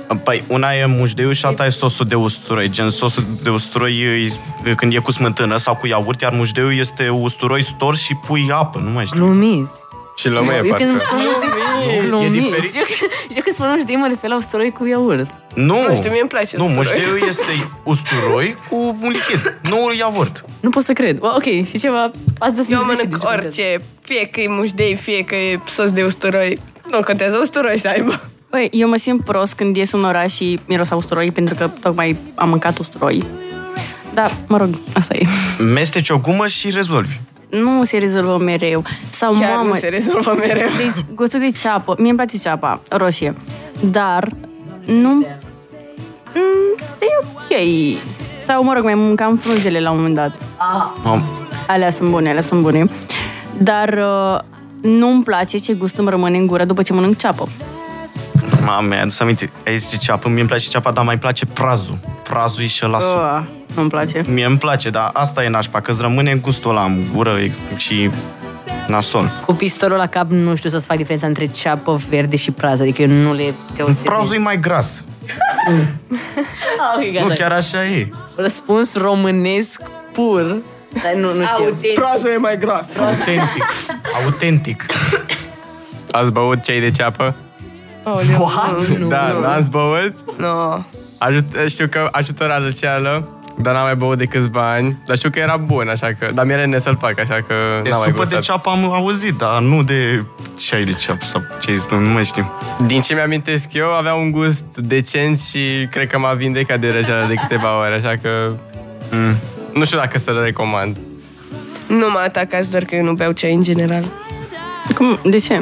[0.08, 2.68] Um, Păi, una e mușdeiul și alta e sosul de usturoi.
[2.68, 4.00] Gen, sosul de usturoi
[4.64, 8.50] e, când e cu smântână sau cu iaurt, iar mușdeiul este usturoi stors și pui
[8.52, 9.18] apă, nu mai știu.
[9.18, 9.80] Glumiți.
[10.18, 11.04] Și lămâie, Eu când îmi parcă.
[11.04, 11.48] spun mușdei...
[11.86, 12.32] Nu, e Glumiți.
[12.32, 12.74] diferit.
[12.76, 12.84] Eu,
[13.36, 15.30] eu când spun mușdei mă refer la usturoi cu iaurt.
[15.54, 16.76] Nu, Nu știu, mie îmi place Nu, usturoi.
[16.76, 17.42] mușdeiul este
[17.82, 20.44] usturoi cu un lichid, nu iaurt.
[20.60, 21.18] Nu pot să cred.
[21.20, 22.10] Ok, și ceva...
[22.38, 26.58] Ați dat Eu mănânc orice, fie că e mușdei, fie că e sos de usturoi.
[26.90, 28.20] Nu contează, usturoi să aibă.
[28.50, 31.70] Băi, eu mă simt prost când ies în oraș și miros a usturoi, pentru că
[31.82, 33.24] tocmai am mâncat usturoi.
[34.14, 35.26] Da, mă rog, asta e.
[35.62, 37.20] Mesteci o gumă și rezolvi.
[37.50, 38.82] Nu se rezolvă mereu.
[39.08, 40.68] Sau, Chiar mamă, nu se rezolvă mereu.
[40.76, 41.94] Deci, gustul de ceapă.
[41.98, 43.34] Mie îmi place ceapa roșie.
[43.80, 44.28] Dar
[44.86, 45.10] nu...
[46.34, 47.60] Mm, e ok.
[48.44, 50.38] Sau, mă rog, mai mâncam frunzele la un moment dat.
[51.04, 51.22] Am-
[51.66, 52.84] Alea sunt bune, alea sunt bune.
[53.58, 54.38] Dar uh,
[54.82, 57.48] nu-mi place ce gust îmi rămâne în gură după ce mănânc ceapă.
[58.64, 59.50] Mamă, mi-a adus aminte.
[59.66, 61.98] Ai zis ceapă, mie îmi place ceapa, dar mai place prazul.
[62.22, 63.08] Prazul e și la suc.
[63.16, 63.40] Uh,
[63.78, 64.22] nu-mi place.
[64.28, 67.52] Mie îmi place, dar asta e nașpa, că îți rămâne gustul ăla în gură e-
[67.76, 68.10] și
[68.88, 69.30] nasol.
[69.46, 72.82] Cu pistolul la cap nu știu să-ți fac diferența între ceapă verde și prază.
[72.82, 74.02] Adică eu nu le deosebesc.
[74.02, 75.04] Prazul e mai gras.
[76.80, 77.26] Ah, ok, gata.
[77.26, 78.08] Nu, chiar așa e.
[78.36, 80.56] Răspuns românesc pur.
[81.02, 81.76] Dar nu, nu știu.
[81.94, 82.86] Prazul e mai gras.
[82.98, 83.64] Autentic.
[84.24, 84.86] Autentic.
[86.10, 87.34] Ați băut cei de ceapă?
[88.02, 88.48] Aoleu,
[88.98, 89.40] nu, da, nu.
[89.40, 90.14] n-ați băut?
[90.36, 90.84] nu.
[91.18, 93.28] Ajut, știu că ajută la răceală,
[93.62, 94.96] dar n-am mai băut de câțiva ani.
[95.06, 96.30] Dar știu că era bun, așa că...
[96.34, 98.38] Dar mi-e rene să-l fac, așa că De n-am mai supă gustat.
[98.38, 100.22] de ceapă am auzit, dar nu de
[100.56, 102.50] ceai de ceapă sau ce zis, nu, nu mai știu.
[102.86, 107.26] Din ce mi-amintesc eu, avea un gust decent și cred că m-a vindecat de răceală
[107.28, 108.52] de câteva ore, așa că...
[109.10, 109.34] Mm.
[109.74, 110.96] Nu știu dacă să-l recomand.
[111.86, 114.04] Nu mă atacați doar că eu nu beau ceai în general.
[114.94, 115.18] Cum?
[115.30, 115.60] De ce?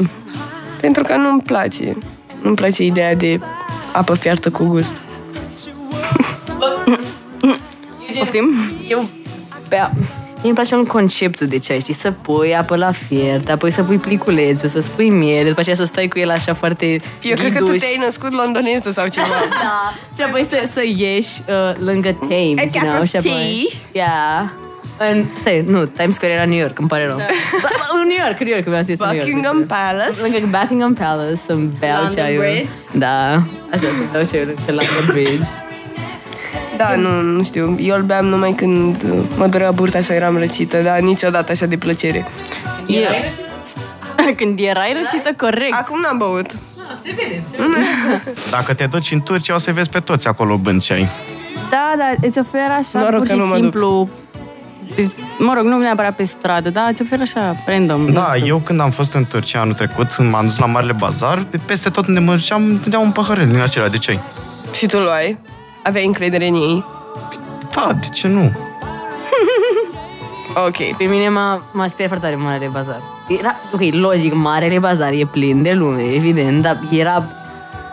[0.81, 1.97] Pentru că nu-mi place.
[2.43, 3.41] Nu-mi place ideea de
[3.93, 4.93] apă fiartă cu gust.
[8.27, 8.55] Poftim?
[8.89, 9.09] Eu
[9.69, 9.91] bea...
[10.43, 11.95] Mie îmi place un conceptul de ceai, știi?
[11.95, 15.85] Să pui apă la fiert, apoi să pui pliculețul, să spui miere, după aceea să
[15.85, 17.81] stai cu el așa foarte Eu cred că tu ghiduș.
[17.81, 19.27] te-ai născut londoneză sau ceva.
[19.51, 19.95] Da.
[20.17, 23.01] Și apoi să, să ieși uh, lângă Thames, A you cup know?
[23.01, 24.03] of Și apoi, tea.
[24.03, 24.51] yeah.
[25.13, 27.17] În, stai, nu, Times Square era New York, îmi pare rău.
[27.17, 27.27] Da.
[28.11, 29.25] New York, New York, vreau să New York.
[29.25, 30.21] Buckingham Palace.
[30.23, 32.43] Lângă Buckingham Palace, să-mi beau London ceaiul.
[32.43, 32.71] Bridge?
[32.93, 33.29] Da,
[33.73, 35.49] așa să beau ceaiul pe London Bridge.
[36.77, 37.77] Da, nu, nu știu.
[37.81, 41.67] Eu îl beam numai când uh, mă durea burta și eram răcită, dar niciodată așa
[41.67, 42.27] de plăcere.
[42.87, 42.99] E...
[44.37, 45.73] Când erai răcită, corect.
[45.73, 46.51] Acum n-am băut.
[48.51, 51.09] Dacă te duci în Turcia, o să vezi pe toți acolo bând ceai.
[51.71, 53.63] Da, da, îți oferă așa Noroc pur că și nu mă duc.
[53.63, 54.09] simplu...
[55.39, 58.13] Mă rog, nu neapărat pe stradă, dar îți oferă așa, random.
[58.13, 58.47] Da, nu știu.
[58.47, 61.89] eu când am fost în Turcia anul trecut, m-am dus la Marele Bazar, de peste
[61.91, 64.21] tot unde mă duceam, îmi dădeau un păhărel din acela de ceai.
[64.73, 65.39] Și tu luai?
[65.87, 66.85] Aveai încredere în ei?
[67.75, 68.53] Da, de ce nu?
[70.67, 70.97] Ok.
[70.97, 73.01] Pe mine m-a, m-a speriat foarte tare Marele Bazar.
[73.29, 77.25] Era, ok, logic, Marele Bazar e plin de lume, evident, dar era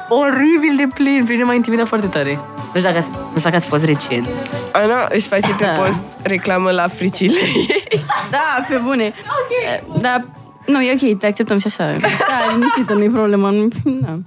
[0.09, 1.23] oribil de plin.
[1.25, 2.33] Pe mine m-a intimidat foarte tare.
[2.55, 4.27] Nu știu dacă ați, nu știu dacă ați fost recent.
[4.71, 5.71] Ana își face pe Da.
[5.81, 7.83] post reclamă la fricile ei.
[8.31, 9.13] Da, pe bune.
[9.17, 10.01] Ok.
[10.01, 10.23] Da,
[10.65, 11.95] nu, e ok, te acceptăm și așa.
[11.99, 13.49] Da, liniștită, nu-i problemă.
[13.49, 14.19] Nu, da.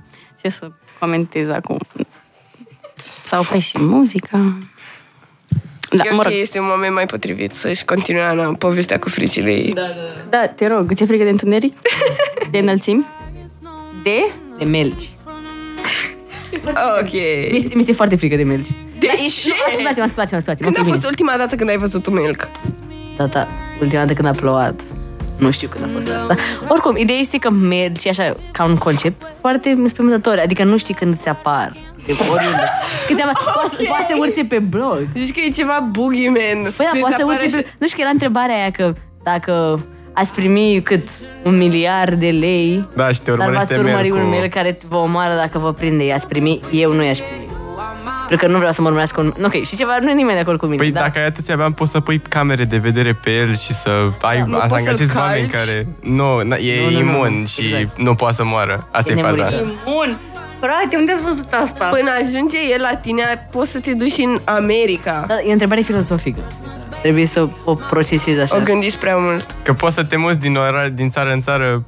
[0.42, 1.78] Ce să comentez acum?
[3.26, 4.58] S-a oprit și muzica.
[5.90, 6.32] Da, e mă ok, rog.
[6.40, 9.72] este un moment mai potrivit să-și continue Ana povestea cu fricile ei.
[9.72, 9.82] Da.
[10.30, 11.74] Da, te rog, ți-e frică de întuneric?
[12.50, 13.06] De înălțimi?
[14.02, 14.18] De?
[14.58, 15.08] De melci.
[17.00, 17.12] Ok.
[17.50, 18.68] Mi este, mi este foarte frică de melci.
[18.98, 19.48] De Da, e- ce?
[19.48, 20.66] Nu, ascultați-mă, ascultați-mă, ascultați-mă.
[20.66, 21.08] Când a ok, fost bine.
[21.08, 22.48] ultima dată când ai văzut un milk?
[23.16, 23.48] Tata,
[23.80, 24.80] ultima dată când a plouat.
[25.38, 26.34] Nu știu când a fost asta.
[26.68, 30.38] Oricum, ideea este că mergi așa, ca un concept foarte înspăimântător.
[30.38, 31.72] Adică nu știi când ți apar.
[32.06, 32.62] De oriunde.
[33.06, 33.86] Când ți apar, poate, Ok.
[33.88, 34.98] poate să urce pe blog.
[35.14, 36.62] Zici că e ceva boogeyman.
[36.62, 37.66] Păi da, Deci poate să apare urce așa- pe...
[37.78, 41.08] Nu știu că era întrebarea aia că dacă ați primi cât
[41.44, 44.48] un miliard de lei, Da, și te dar urmărește v-ați urmări mail un cu- mail
[44.48, 46.04] care vă omoară dacă vă prinde.
[46.04, 47.45] I-ați primi, eu nu i-aș primi.
[48.28, 49.34] Pentru că nu vreau să mă urmărească un...
[49.44, 50.76] Ok, și ceva, nu e nimeni de acord cu mine.
[50.76, 51.02] Păi dar...
[51.02, 54.42] dacă ai atâția bani, poți să pui camere de vedere pe el și să ai
[54.46, 55.64] nu să poți să-l angajezi oameni calci.
[55.66, 55.86] care...
[56.00, 57.46] Nu, na, e Nu, nu, nu, imun nu.
[57.46, 57.98] și Exact.
[58.00, 58.88] nu poate să moară.
[58.92, 59.34] Asta E e, faza.
[59.34, 59.60] nemuritor.
[59.86, 60.18] Imun.
[60.60, 61.84] Frate, unde ați văzut asta?
[61.86, 65.24] Până ajunge el la tine, poți să te duci și în America.
[65.28, 66.40] Da, e o întrebare filozofică.
[67.02, 68.56] Trebuie să o procesezi așa.
[68.56, 69.46] O gândiți prea mult.
[69.62, 71.84] Că poți să te muți din, orar, din țară în țară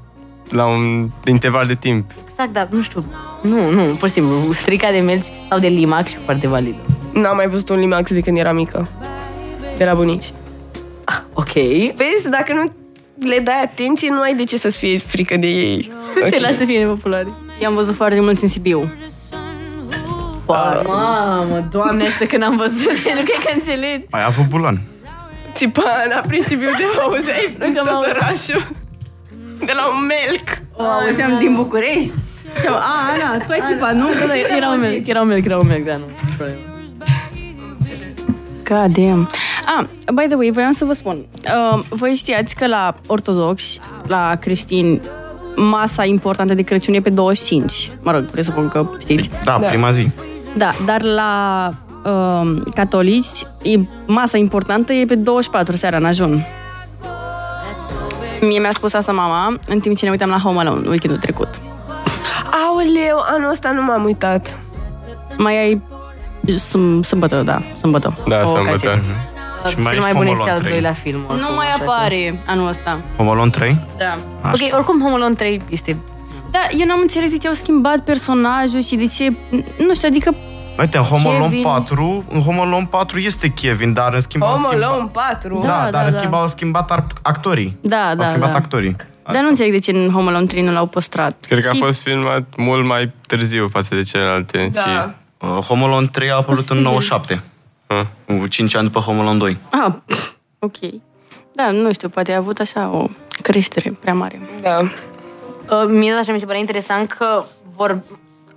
[0.50, 2.10] la un interval de timp.
[2.28, 3.04] Exact, dar nu știu.
[3.40, 4.34] Nu, nu, pur și simplu.
[4.52, 6.76] Frica de melci sau de limac și foarte validă.
[7.12, 8.88] N-am mai văzut un limax de când era mică.
[9.76, 10.32] De la bunici.
[11.32, 11.52] Ok.
[11.94, 12.72] Vezi, dacă nu
[13.28, 15.92] le dai atenție, nu ai de ce să-ți fie frică de ei.
[16.30, 17.28] Se lași să fie nepopulare.
[17.60, 18.90] I-am văzut foarte mulți în Sibiu.
[20.46, 22.90] Mamă, doamne, aștept că n-am văzut.
[23.16, 24.02] nu cred că înțeleg.
[24.10, 24.80] Ai avut bulan.
[25.52, 28.66] Țipan, a Sibiu de auzeai Încă m-au- tot orașul.
[29.64, 30.48] De la un melc.
[30.76, 32.12] O auzeam din București.
[32.60, 34.08] Și eu, a, Ana, tu ai țipat, nu?
[34.20, 36.04] Da, da, era un melc, era un melc, era un melc, da, nu.
[36.36, 36.58] problemă.
[38.64, 39.26] God damn.
[39.66, 39.84] Ah,
[40.14, 41.26] by the way, voiam să vă spun.
[41.74, 45.00] Uh, voi știați că la ortodoxi, la creștini,
[45.56, 47.90] masa importantă de Crăciun e pe 25.
[48.02, 49.30] Mă rog, presupun că știți.
[49.44, 49.68] Da, Da.
[49.68, 50.08] prima zi.
[50.56, 51.72] Da, dar la
[52.04, 56.46] uh, catolici, e, masa importantă e pe 24 seara în ajun.
[58.40, 61.48] Mie mi-a spus asta mama în timp ce ne uitam la Home Alone weekendul trecut.
[62.66, 64.58] Aoleu, anul ăsta nu m-am uitat.
[65.36, 65.82] Mai ai
[66.54, 68.16] sâm- sâmbătă, da, sâmbătă.
[68.26, 68.70] Da, O sâmbătă.
[68.70, 69.02] ocazie.
[69.68, 70.70] Și mai Cel mai ești bun Home este Alone al 3.
[70.72, 71.18] doilea film.
[71.28, 72.98] oricum, Nu mai așa că- apare anul ăsta.
[73.16, 73.86] Home Alone 3?
[73.98, 74.16] Da.
[74.52, 75.96] Ok, oricum Home Alone 3 este...
[76.50, 79.32] Da, eu n-am înțeles de ce au schimbat personajul și de ce...
[79.86, 80.34] Nu știu, adică...
[80.78, 81.62] Uite, în Home Alone Kevin.
[81.62, 84.88] 4, în Home Alone 4 este Kevin, dar în schimb au Home schimbat...
[84.90, 85.58] Alone 4.
[85.60, 86.18] Da, Da, dar da, în da.
[86.18, 87.78] schimb au schimbat ar- actorii.
[87.80, 88.56] Da, Au da, schimbat da.
[88.56, 88.96] actorii.
[89.32, 91.44] Dar nu înțeleg de ce în Home Alone 3 nu l-au păstrat.
[91.48, 91.80] Cred că și...
[91.82, 94.70] a fost filmat mult mai târziu față de celelalte.
[94.72, 94.80] Da.
[94.80, 94.88] Și,
[95.40, 97.42] Uh, Home Alone 3 a apărut în 97.
[98.26, 99.56] uh, Cu 5 ani după Home Alone 2.
[99.70, 99.92] Ah,
[100.58, 100.76] ok.
[101.54, 103.06] Da, nu știu, poate a avut așa o
[103.42, 104.40] creștere prea mare.
[104.62, 104.78] Da.
[104.80, 107.44] Uh, mie așa mi se pare interesant că
[107.76, 107.98] vor...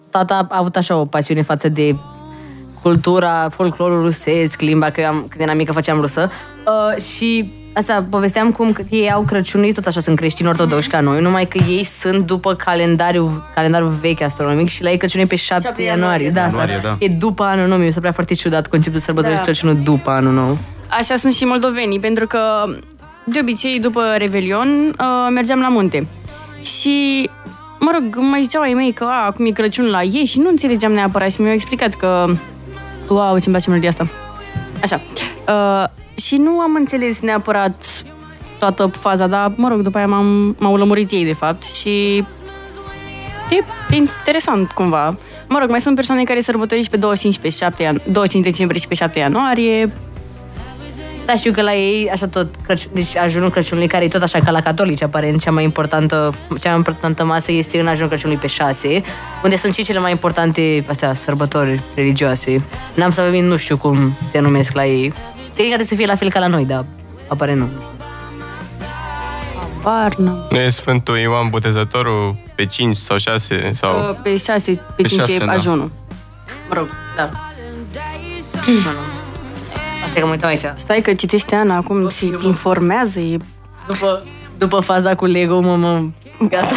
[0.10, 1.96] Tata a avut așa o pasiune față de
[2.82, 6.32] cultura, folclorul rusesc, limba, că eu am, când eram mică făceam rusă.
[6.66, 10.90] Uh, și asta, povesteam cum că ei au Crăciunul, ei tot așa sunt creștini ortodoxi
[10.90, 15.26] ca noi, numai că ei sunt după calendarul, calendarul vechi astronomic și la ei Crăciunul
[15.26, 16.26] e pe 7, 7 ianuarie.
[16.26, 17.06] ianuarie, Da, Ianuarie, asta da.
[17.06, 17.78] e după anul nou.
[17.78, 19.42] Mi se prea foarte ciudat conceptul de sărbători Da.
[19.42, 20.58] Crăciunul după anul nou.
[20.90, 22.40] Așa sunt și moldovenii, pentru că
[23.24, 26.08] de obicei, după Revelion, uh, mergeam la munte.
[26.62, 27.30] Și,
[27.80, 30.50] mă rog, mai ziceau ai mei că a, acum e Crăciun la ei și nu
[30.50, 32.26] înțelegeam neapărat și mi-au explicat că
[33.14, 34.10] wow, ce-mi place melodia asta.
[34.82, 35.02] Așa.
[35.48, 38.04] Uh, și nu am înțeles neapărat
[38.60, 42.18] toată faza, dar, mă rog, după aia m-am, m-au lămurit ei, de fapt, și
[43.50, 45.18] e interesant, cumva.
[45.50, 48.88] Mă rog, mai sunt persoane care sărbătoriți pe 25, pe 7 ian- 25 decembrie și
[48.88, 49.94] pe 7 ianuarie,
[51.26, 54.40] Da, știu că la ei, așa tot, Crăciun, deci ajunul Crăciunului, care e tot așa
[54.40, 58.42] ca la catolici, aparent, cea mai importantă, cea mai importantă masă este în ajunul Crăciunului
[58.42, 59.04] pe 6,
[59.44, 62.66] unde sunt și cele mai importante, astea, sărbători religioase.
[62.96, 65.14] N-am să vă nu știu cum se numesc la ei.
[65.56, 66.86] Tehnica să fie la fel ca la noi, dar
[67.28, 67.68] aparent nu.
[69.82, 70.48] Barna.
[70.50, 74.10] Nu e Sfântul Ioan Botezătorul pe 5 sau 6 sau...
[74.10, 75.52] Uh, Pe 6, pe Pe 5 șase, e da.
[75.52, 75.92] ajunul.
[76.70, 77.30] Mă rog, da.
[80.16, 80.20] Nu, nu.
[80.20, 80.80] Asta e că mă uitam aici.
[80.80, 83.38] Stai că citește Ana acum și informează, e...
[83.88, 84.24] După,
[84.58, 86.04] după faza cu Lego, mă, mă,
[86.50, 86.68] gata,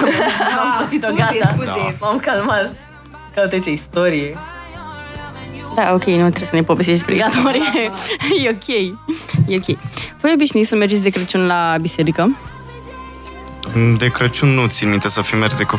[0.62, 1.55] am pățit-o, gata.
[1.55, 1.97] scuze.
[2.01, 2.76] M-am calmat.
[3.35, 4.39] Că ce istorie.
[5.74, 7.91] Da, ok, nu trebuie să ne povestești despre istorie.
[8.45, 8.68] e ok,
[9.47, 9.78] e ok.
[10.20, 12.37] Voi obișnuiți să mergeți de Crăciun la biserică?
[13.99, 15.78] De Crăciun nu țin minte să fi mers decât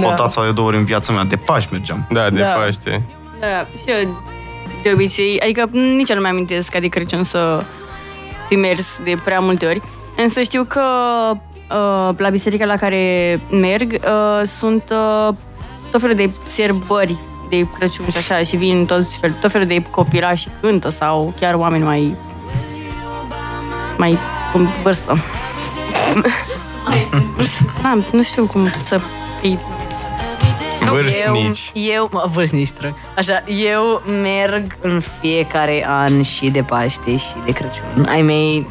[0.00, 0.06] Da.
[0.06, 1.24] o tața de două ori în viața mea.
[1.24, 2.06] De Paști mergeam.
[2.10, 2.46] Da, de Da.
[2.46, 3.02] Paște.
[3.40, 4.22] Da, și eu
[4.84, 7.64] de obicei, adică nici eu nu mi-am amintesc ca de Crăciun să
[8.48, 9.82] fi mers de prea multe ori.
[10.16, 10.82] Însă știu că
[11.30, 15.34] uh, la biserica la care merg uh, sunt uh,
[15.90, 17.16] tot felul de sărbări
[17.50, 21.34] de Crăciun și așa și vin toți fel, tot felul de copilași și cântă sau
[21.40, 22.16] chiar oameni mai
[23.96, 24.18] mai
[24.52, 25.16] în vârstă.
[27.82, 29.00] Da, nu știu cum să
[29.40, 29.58] fii
[31.00, 31.70] Vârstnici.
[31.74, 32.96] Eu, eu mă, vârstnici, tră.
[33.16, 38.06] Așa, eu merg în fiecare an și de Paște și de Crăciun.
[38.08, 38.66] Ai mei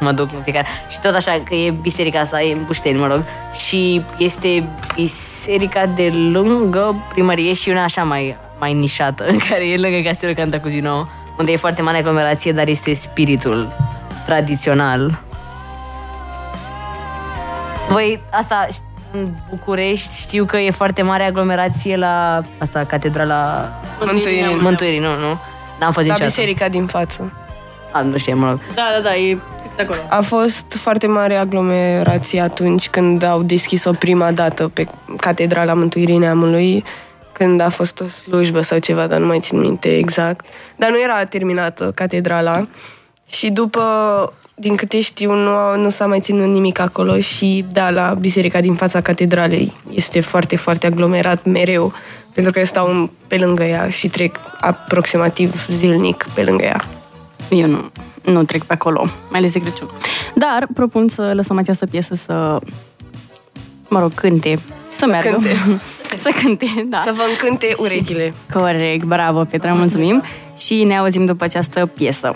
[0.00, 0.66] mă duc în fiecare.
[0.88, 3.24] Și tot așa, că e biserica asta, e în Bușteni, mă rog.
[3.66, 9.76] Și este biserica de lângă primărie și una așa mai, mai nișată, în care e
[9.76, 11.08] lângă Castelul Cantacuzino,
[11.38, 13.72] unde e foarte mare aglomerație, dar este spiritul
[14.26, 15.22] tradițional.
[17.88, 18.68] Voi, asta,
[19.14, 24.58] în București știu că e foarte mare aglomerație la asta, catedrala Mântuirii.
[24.60, 25.38] Mântuirii, nu, nu.
[25.80, 26.24] N-am fost La niciodată.
[26.24, 27.32] biserica din față.
[27.92, 28.60] A, nu știu, mă rog.
[28.74, 29.98] Da, da, da, e fix acolo.
[30.08, 34.86] A fost foarte mare aglomerație atunci când au deschis-o prima dată pe
[35.16, 36.84] Catedrala Mântuirii Neamului,
[37.32, 40.46] când a fost o slujbă sau ceva, dar nu mai țin minte exact.
[40.76, 42.68] Dar nu era terminată catedrala
[43.26, 43.82] și după,
[44.54, 48.60] din câte știu, nu, a- nu s-a mai ținut nimic acolo și, da, la biserica
[48.60, 51.92] din fața catedralei este foarte, foarte aglomerat mereu,
[52.32, 56.84] pentru că eu stau în- pe lângă ea și trec aproximativ zilnic pe lângă ea.
[57.50, 57.90] Eu nu,
[58.32, 59.00] nu trec pe acolo,
[59.30, 59.90] mai ales de Crăciun.
[60.34, 62.58] Dar propun să lăsăm această piesă să,
[63.88, 64.58] mă rog, cânte.
[64.96, 65.28] Să meargă.
[65.30, 65.48] cânte.
[66.24, 67.00] să cânte, da.
[67.04, 68.34] Să vă încânte urechile.
[68.52, 70.22] Corect, bravo, Petra, mulțumim.
[70.56, 72.34] Și ne auzim după această piesă.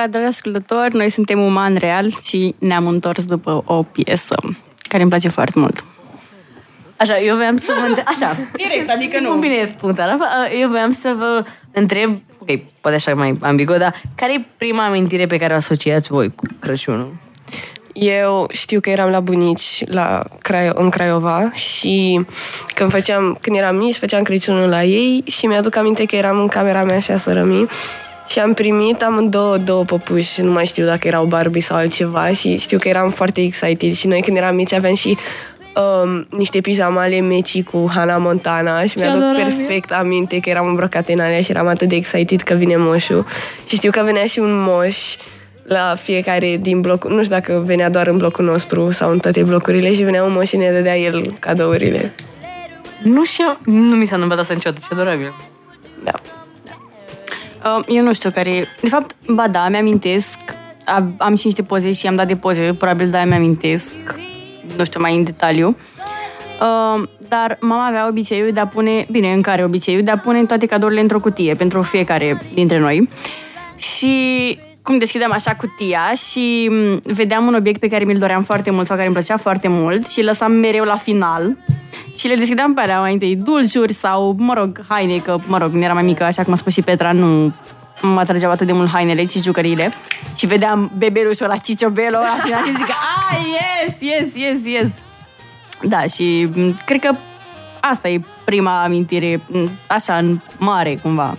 [0.00, 0.96] Seara, dragi ascultători!
[0.96, 4.34] Noi suntem Uman Real și ne-am întors după o piesă
[4.88, 5.84] care îmi place foarte mult.
[6.96, 8.04] Așa, eu voiam să vă întreb...
[8.08, 8.36] Așa.
[8.56, 9.34] Direct, adică nu.
[9.34, 10.20] Bine e punctat.
[10.60, 12.48] Eu voiam să vă întreb, ok,
[12.80, 16.46] poate așa mai ambigu, dar care e prima amintire pe care o asociați voi cu
[16.58, 17.16] Crăciunul?
[17.92, 22.26] Eu știu că eram la bunici la Craio- în Craiova și
[22.74, 26.46] când, făceam, când eram mici, făceam Crăciunul la ei și mi-aduc aminte că eram în
[26.46, 27.68] camera mea și a sorămii
[28.30, 32.58] și am primit amândouă două păpuși, nu mai știu dacă erau Barbie sau altceva și
[32.58, 35.16] știu că eram foarte excited și noi când eram mici aveam și
[35.76, 39.54] um, niște pijamale meci cu Hannah Montana și Ce mi-aduc adorabil.
[39.56, 43.26] perfect aminte că eram îmbrăcate în alea și eram atât de excited că vine moșul
[43.66, 45.16] și știu că venea și un moș
[45.62, 49.42] la fiecare din bloc, nu știu dacă venea doar în blocul nostru sau în toate
[49.42, 52.14] blocurile și venea un moș și ne dădea el cadourile.
[53.02, 55.34] Nu știu, nu mi s-a întâmplat asta niciodată, ce adorabil.
[56.04, 56.12] Da.
[57.64, 58.66] Uh, eu nu știu care e.
[58.80, 60.38] De fapt, ba da, mi-amintesc.
[60.84, 63.94] Am, am și niște poze și am dat de poze, probabil de-aia mi-amintesc.
[64.76, 65.76] Nu știu mai în detaliu.
[66.60, 70.44] Uh, dar mama avea obiceiul de a pune, bine, în care obiceiul, de a pune
[70.44, 73.08] toate cadourile într-o cutie pentru fiecare dintre noi.
[73.76, 78.70] Și cum deschideam așa cutia și m, vedeam un obiect pe care mi-l doream foarte
[78.70, 81.56] mult sau care îmi plăcea foarte mult și îl lăsam mereu la final
[82.16, 85.70] și le deschideam pe alea mai întâi dulciuri sau, mă rog, haine, că, mă rog,
[85.70, 87.52] când eram mai mică, așa cum a spus și Petra, nu
[88.02, 89.92] mă atrageau atât de mult hainele, ci jucăriile.
[90.36, 95.00] Și vedeam bebelușul la Ciciobelo la final și zic, ah, yes, yes, yes, yes.
[95.82, 97.14] Da, și m, cred că
[97.80, 101.36] asta e prima amintire, m, așa, în mare, cumva.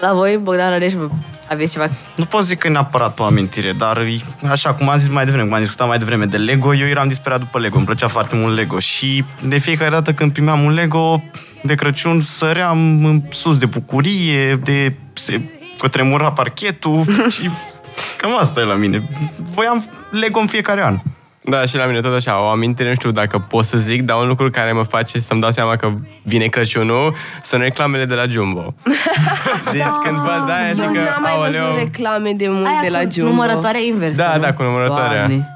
[0.00, 1.08] La voi, Bogdan Rădeș, vă
[1.48, 1.88] aveți ceva?
[2.16, 5.24] Nu pot zic că e neapărat o amintire, dar e- așa cum am zis mai
[5.24, 8.08] devreme, cum am discutat mai devreme de Lego, eu eram disperat după Lego, îmi plăcea
[8.08, 11.22] foarte mult Lego și de fiecare dată când primeam un Lego
[11.62, 15.40] de Crăciun săream în sus de bucurie, de se
[15.78, 17.04] cutremura parchetul
[17.40, 17.50] și
[18.16, 19.08] cam asta e la mine.
[19.54, 20.98] Voiam Lego în fiecare an.
[21.50, 24.16] Da, și la mine tot așa, o amintire, nu știu dacă pot să zic, dar
[24.16, 25.92] un lucru care mă face să-mi dau seama că
[26.22, 28.74] vine Crăciunul sunt reclamele de la Jumbo.
[29.72, 32.66] Deci când văd de aia, zic Eu că, n-am mai văzut aoleu, reclame de mult
[32.66, 33.30] Aia de la cu Jumbo.
[33.30, 34.40] numărătoarea inversă, Da, nu?
[34.42, 35.18] da, cu numărătoarea.
[35.26, 35.48] Doamne.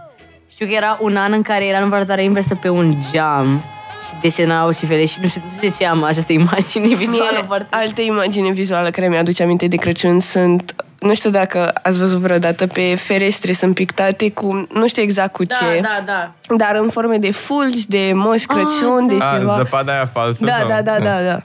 [0.51, 3.63] Știu că era un an în care era numărătoarea inversă pe un geam
[4.09, 7.31] și desenau și fele și nu știu, nu știu de ce am această imagine vizuală
[7.33, 7.67] Mie, foarte...
[7.71, 12.67] altă imagine vizuală care mi-aduce aminte de Crăciun sunt nu știu dacă ați văzut vreodată
[12.67, 16.33] pe ferestre sunt pictate cu, nu știu exact cu ce, da.
[16.57, 19.55] dar în forme de fulgi, de moș Crăciun, de a, ceva.
[19.55, 20.45] zăpada aia falsă?
[20.45, 20.69] Da, sau?
[20.69, 21.43] da, da, da, da.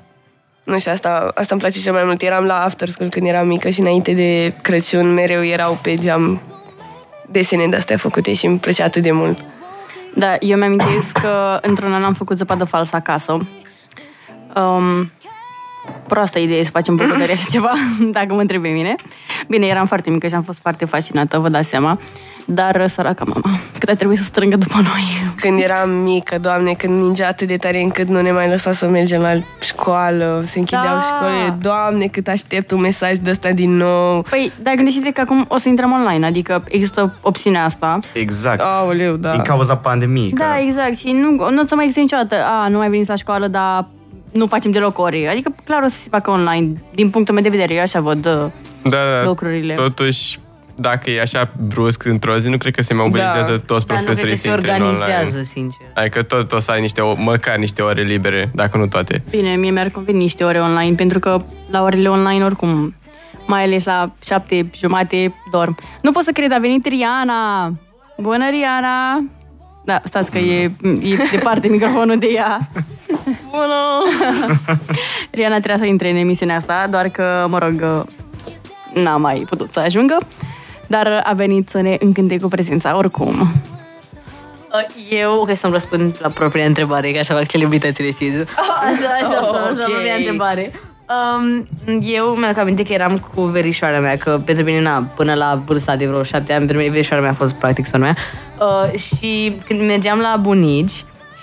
[0.64, 2.22] Nu știu, asta, asta îmi place cel mai mult.
[2.22, 6.42] Eram la after school când eram mică și înainte de Crăciun mereu erau pe geam
[7.30, 9.40] desene de-astea făcute și îmi plăcea atât de mult.
[10.16, 13.48] Da, eu mi-amintesc că într-un an am făcut zăpadă falsă acasă.
[14.64, 15.12] Um,
[16.08, 17.72] proastă idee să facem bucătărie așa ceva,
[18.18, 18.96] dacă mă întreb pe mine.
[19.48, 22.00] Bine, eram foarte mică și am fost foarte fascinată, vă dați seama.
[22.50, 25.04] Dar săraca mama, cât a trebuit să strângă după noi.
[25.36, 28.88] Când eram mică, doamne, când ningea atât de tare încât nu ne mai lăsa să
[28.88, 29.30] mergem la
[29.62, 31.02] școală, se închideau Da.
[31.02, 31.58] școlile.
[31.62, 34.22] Doamne, cât aștept un mesaj de ăsta din nou.
[34.30, 38.00] Păi, dar gândește-te că acum o să intrăm online, adică există opțiunea asta.
[38.14, 38.60] Exact.
[38.62, 39.32] Aoleu, da.
[39.32, 40.30] Din cauza pandemiei.
[40.32, 40.98] că- Da, exact.
[40.98, 42.36] Și nu, nu o să mai existe niciodată.
[42.46, 43.88] A, nu mai veniți la școală, dar
[44.32, 45.28] nu facem deloc ore.
[45.28, 46.82] Adică, clar, o să se facă online.
[46.94, 48.32] Din punctul meu de vedere, eu așa văd uh,
[48.84, 49.24] Da, da.
[49.26, 49.74] lucrurile.
[49.74, 50.40] Totuși,
[50.76, 53.60] dacă e așa brusc într-o zi, nu cred că se mobilizează Da.
[53.66, 55.44] toți Dar nu cred profesorii că să se intre în organizează, online.
[55.44, 55.88] sincer.
[55.94, 59.24] Adică tot o să ai niște, o- măcar niște ore libere, dacă nu toate.
[59.30, 61.38] Bine, mie mi-ar conveni niște ore online, pentru că
[61.70, 62.96] la orele online, oricum,
[63.48, 65.78] mai ales la șapte jumate, dorm.
[66.02, 67.74] Nu pot să cred, a venit Riana!
[68.18, 69.26] Bună, Riana!
[69.86, 72.70] Da, stați că e, e departe microfonul de ea.
[73.58, 74.04] Bună!
[75.32, 78.06] Riana trebuia să intre în emisiunea asta, doar că, mă rog,
[78.94, 80.18] n-a mai putut să ajungă.
[80.88, 83.28] Dar a venit să ne încânte cu prezența, oricum.
[83.40, 88.38] Uh, Eu, că să-mi răspund la propria întrebare, că așa fac celebritățile, știți?
[88.90, 89.90] Așa, așa, Oh, așa, așa, ok.
[89.92, 90.72] propria întrebare.
[91.10, 91.66] Um,
[92.02, 95.96] eu mi-am aminte că eram cu verișoara mea, că pentru mine, na, până la vârsta
[95.96, 98.16] de vreo șapte ani, pentru mine verișoara mea a fost practic sora mea.
[98.60, 100.92] Uh, și când mergeam la bunici,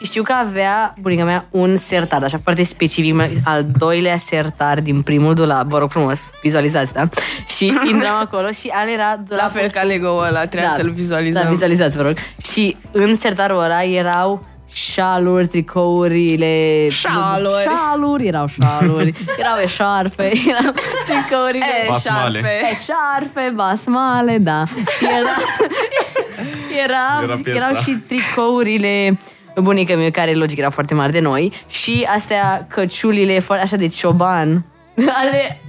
[0.04, 5.00] și știu că avea bunica mea un sertar, așa foarte specific, al doilea sertar din
[5.00, 7.08] primul dulap, vă rog frumos, vizualizați, da?
[7.56, 11.42] Și intram acolo și al era La dulapul fel ca Lego ăla, trebuie să-l vizualizăm.
[11.42, 12.14] da, vizualizați, vă rog.
[12.52, 16.88] Și în sertarul ăla erau șaluri, tricourile...
[16.88, 17.62] Șaluri.
[17.62, 19.12] Șaluri, erau șaluri.
[19.40, 20.72] erau eșarfe, erau
[21.06, 21.64] tricourile...
[21.88, 22.38] Basmale.
[22.38, 22.70] Eșarfe.
[22.70, 24.62] Eșarfe, basmale, da.
[24.98, 25.34] Și era...
[26.84, 27.58] era, Era piesa.
[27.58, 29.18] erau și tricourile
[29.60, 33.88] bunica mea, care logic era foarte mare de noi, și astea căciulile fo- așa de
[33.88, 34.64] cioban,
[35.22, 35.60] ale,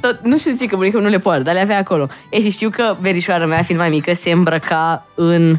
[0.00, 2.08] tot, nu știu ce că bunica nu le poartă, dar le avea acolo.
[2.30, 5.56] E și știu că verișoara mea, fiind mai mică, se îmbrăca în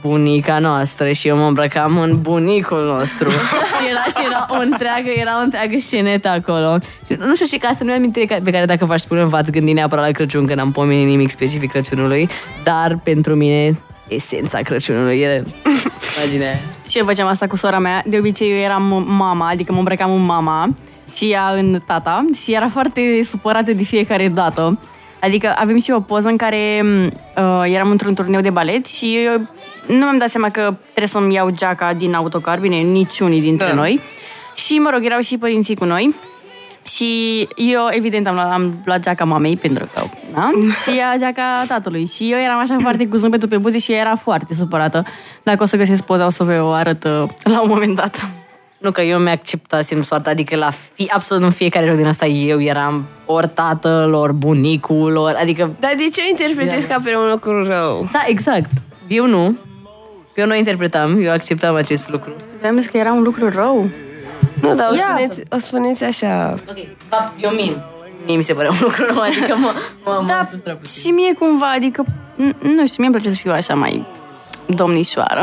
[0.00, 3.28] bunica noastră și eu mă îmbrăcam în bunicul nostru.
[3.76, 6.78] și era, și era o întreagă, era o întreagă scenetă acolo.
[7.06, 9.24] Și Nu știu și că asta nu e amintire ca- pe care dacă v-aș spune
[9.24, 12.28] v-ați gândit neapărat la Crăciun, că n-am pomenit nimic specific Crăciunului,
[12.62, 13.78] dar pentru mine
[14.08, 15.42] esența Crăciunului e
[16.16, 16.60] imagine.
[16.88, 18.02] Și eu făceam asta cu sora mea.
[18.06, 20.74] De obicei eu eram mama, adică mă îmbrăcam în mama
[21.16, 24.78] și ea în tata și era foarte supărată de fiecare dată.
[25.20, 29.38] Adică avem și o poză în care uh, eram într-un turneu de balet și eu
[29.86, 33.74] nu mi-am dat seama că trebuie să-mi iau geaca din autocar, bine, niciunii dintre Da.
[33.74, 34.00] noi.
[34.54, 36.14] Și, mă rog, erau și părinții cu noi.
[36.96, 40.00] Și eu, evident, am luat, am luat geaca mamei, pentru că,
[40.32, 40.50] da?
[40.82, 42.06] Și ea geaca tatălui.
[42.06, 45.04] Și eu eram așa foarte cu zâmbetul pe buze și ea era foarte supărată.
[45.42, 48.30] Dacă o să găsesc poza, o să vă o arăt uh, la un moment dat.
[48.78, 52.62] Nu că eu mi-acceptasem soarta, adică la fi, absolut în fiecare joc din asta eu
[52.62, 55.70] eram ori tatăl, ori bunicul, ori, adică...
[55.80, 58.08] Dar de ce o interpretezi ca pe un lucru rău?
[58.12, 58.70] Da, exact.
[59.06, 59.56] Eu nu.
[60.34, 62.32] Eu nu interpretam, eu acceptam acest lucru.
[62.64, 63.90] Am zis că era un lucru rău.
[64.62, 65.04] Nu, dar o Ia.
[65.16, 66.58] spuneți, o spuneți așa.
[66.68, 66.76] Ok,
[67.08, 67.76] da, eu min.
[68.26, 69.72] Mie mi se părea un lucru rău, adică mă,
[70.04, 71.02] mă, Da, mă frustra puțin.
[71.02, 72.04] și mie cumva, adică,
[72.36, 74.06] n- nu știu, mie îmi place să fiu așa mai
[74.66, 75.42] domnișoară.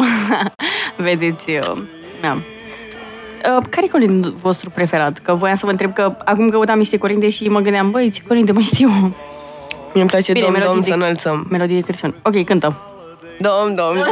[0.97, 1.78] Vedeți, eu.
[2.22, 2.34] Da.
[2.34, 5.18] Uh, care e colindul vostru preferat?
[5.18, 8.22] Că voiam să vă întreb că acum căutam niște colinde și mă gândeam, băi, ce
[8.28, 8.88] colinde mai știu?
[9.93, 11.47] Mie îmi place Bine, Dom, melodii Dom de- să înălțăm.
[11.49, 12.16] Melodie de Crăciun.
[12.24, 12.76] Ok, cântă.
[13.39, 13.95] Dom, Dom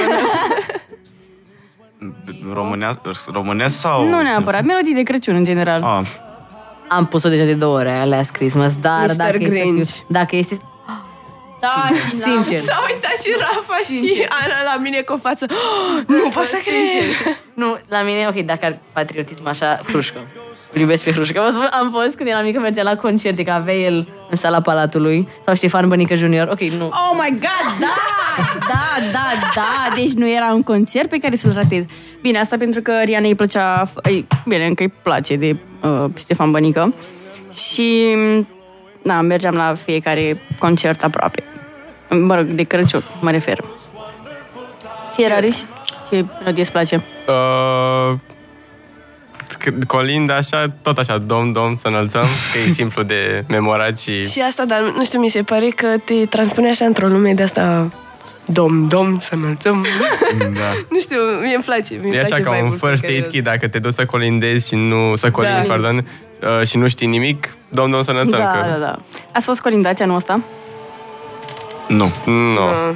[2.41, 2.63] să înălțăm.
[2.63, 2.99] Românesc,
[3.31, 4.09] românesc sau...
[4.09, 5.81] Nu neapărat, melodii de Crăciun în general.
[5.83, 6.07] Ah,
[6.87, 9.15] Am pus-o deja de două ore, Last Christmas, dar Mr.
[9.15, 9.89] dacă e să Grinch.
[9.89, 10.57] fiu, dacă este...
[11.61, 12.57] Da, și Sincer.
[12.57, 15.45] S-a uitat și Rafa și Ana la mine cu o față.
[15.49, 17.35] "Oh, nu pot să cred.
[17.53, 20.19] Nu, la mine, ok, dacă ar patriotism așa, Hrușcă.
[20.73, 21.41] Îl iubesc pe Hrușcă.
[21.45, 24.61] Vă spun, am fost când eram mică, mergeam la concerte, că avea el în sala
[24.61, 26.47] Palatului, sau Ștefan Bănică Junior.
[26.47, 26.85] Ok, nu.
[26.85, 27.95] Oh my god, da!
[28.67, 31.83] Da, da, da, deci nu era un concert pe care să-l ratez.
[32.21, 36.51] Bine, asta pentru că Riana îi plăcea, îi, bine, încă îi place de uh, Ștefan
[36.51, 36.93] Bănică
[37.53, 38.15] și,
[39.03, 41.43] da, mergeam la fiecare concert aproape.
[42.19, 43.59] Mă rog, de Crăciun, mă refer.
[45.11, 45.55] Ție, Rariș?
[46.09, 47.03] Ce melodie îți place?
[47.27, 48.17] Uh,
[49.63, 54.23] c- Colinda așa, tot așa, dom, dom, să înălțăm, că e simplu de memorat și...
[54.31, 57.43] Și asta, dar nu știu, mi se pare că te transpune așa într-o lume de
[57.43, 57.91] asta
[58.45, 59.85] Dom, dom, să înălțăm.
[60.37, 60.71] da.
[60.89, 61.93] nu știu, mie îmi place.
[62.01, 63.79] Mie E așa place ca un vibe-ul pe first care aid îl- kit, dacă te
[63.79, 65.15] duci să colindezi și nu...
[65.15, 65.67] Să colinzi, Da.
[65.67, 66.07] pardon,
[66.59, 68.39] uh, și nu știi nimic, dom, dom, să înălțăm.
[68.39, 68.67] Da, că...
[68.69, 68.95] da, da.
[69.33, 70.39] Ați fost colindați anul ăsta?
[71.91, 72.11] Nu.
[72.25, 72.59] Nu.
[72.61, 72.93] Ah.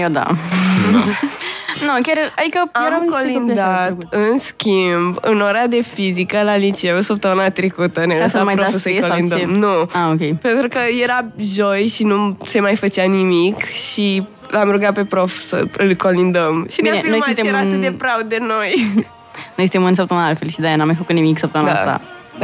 [0.00, 0.26] Eu da.
[1.86, 4.06] nu, chiar, adică erau Am niște copii așa colindat, drăguți.
[4.32, 8.06] în schimb, în ora de fizică la liceu săptămâna trecută.
[8.06, 9.38] Ne Ca să lăsa nu mai proful dați să-i scrie sau colindăm.
[9.38, 9.44] ce?
[9.66, 9.80] Nu.
[9.92, 10.38] Ah, ok.
[10.40, 15.40] Pentru că era joi și nu se mai făcea nimic și l-am rugat pe prof
[15.46, 16.66] să îl colindăm.
[16.70, 18.86] Și Bine, ne-a noi filmat suntem și era în- atât de proud de noi.
[19.56, 21.78] Noi suntem în săptămâna altfel și de-aia n-am mai făcut nimic săptămâna Da.
[21.78, 22.00] asta.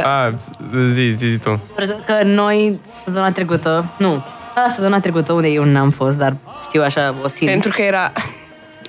[0.09, 0.35] A,
[0.87, 1.59] zi, zi, zi tu.
[2.05, 4.23] Că noi, săptămâna trecută, nu,
[4.55, 7.49] da, săptămâna trecută, unde eu n-am fost, dar știu așa, o simt.
[7.49, 8.11] Pentru că era...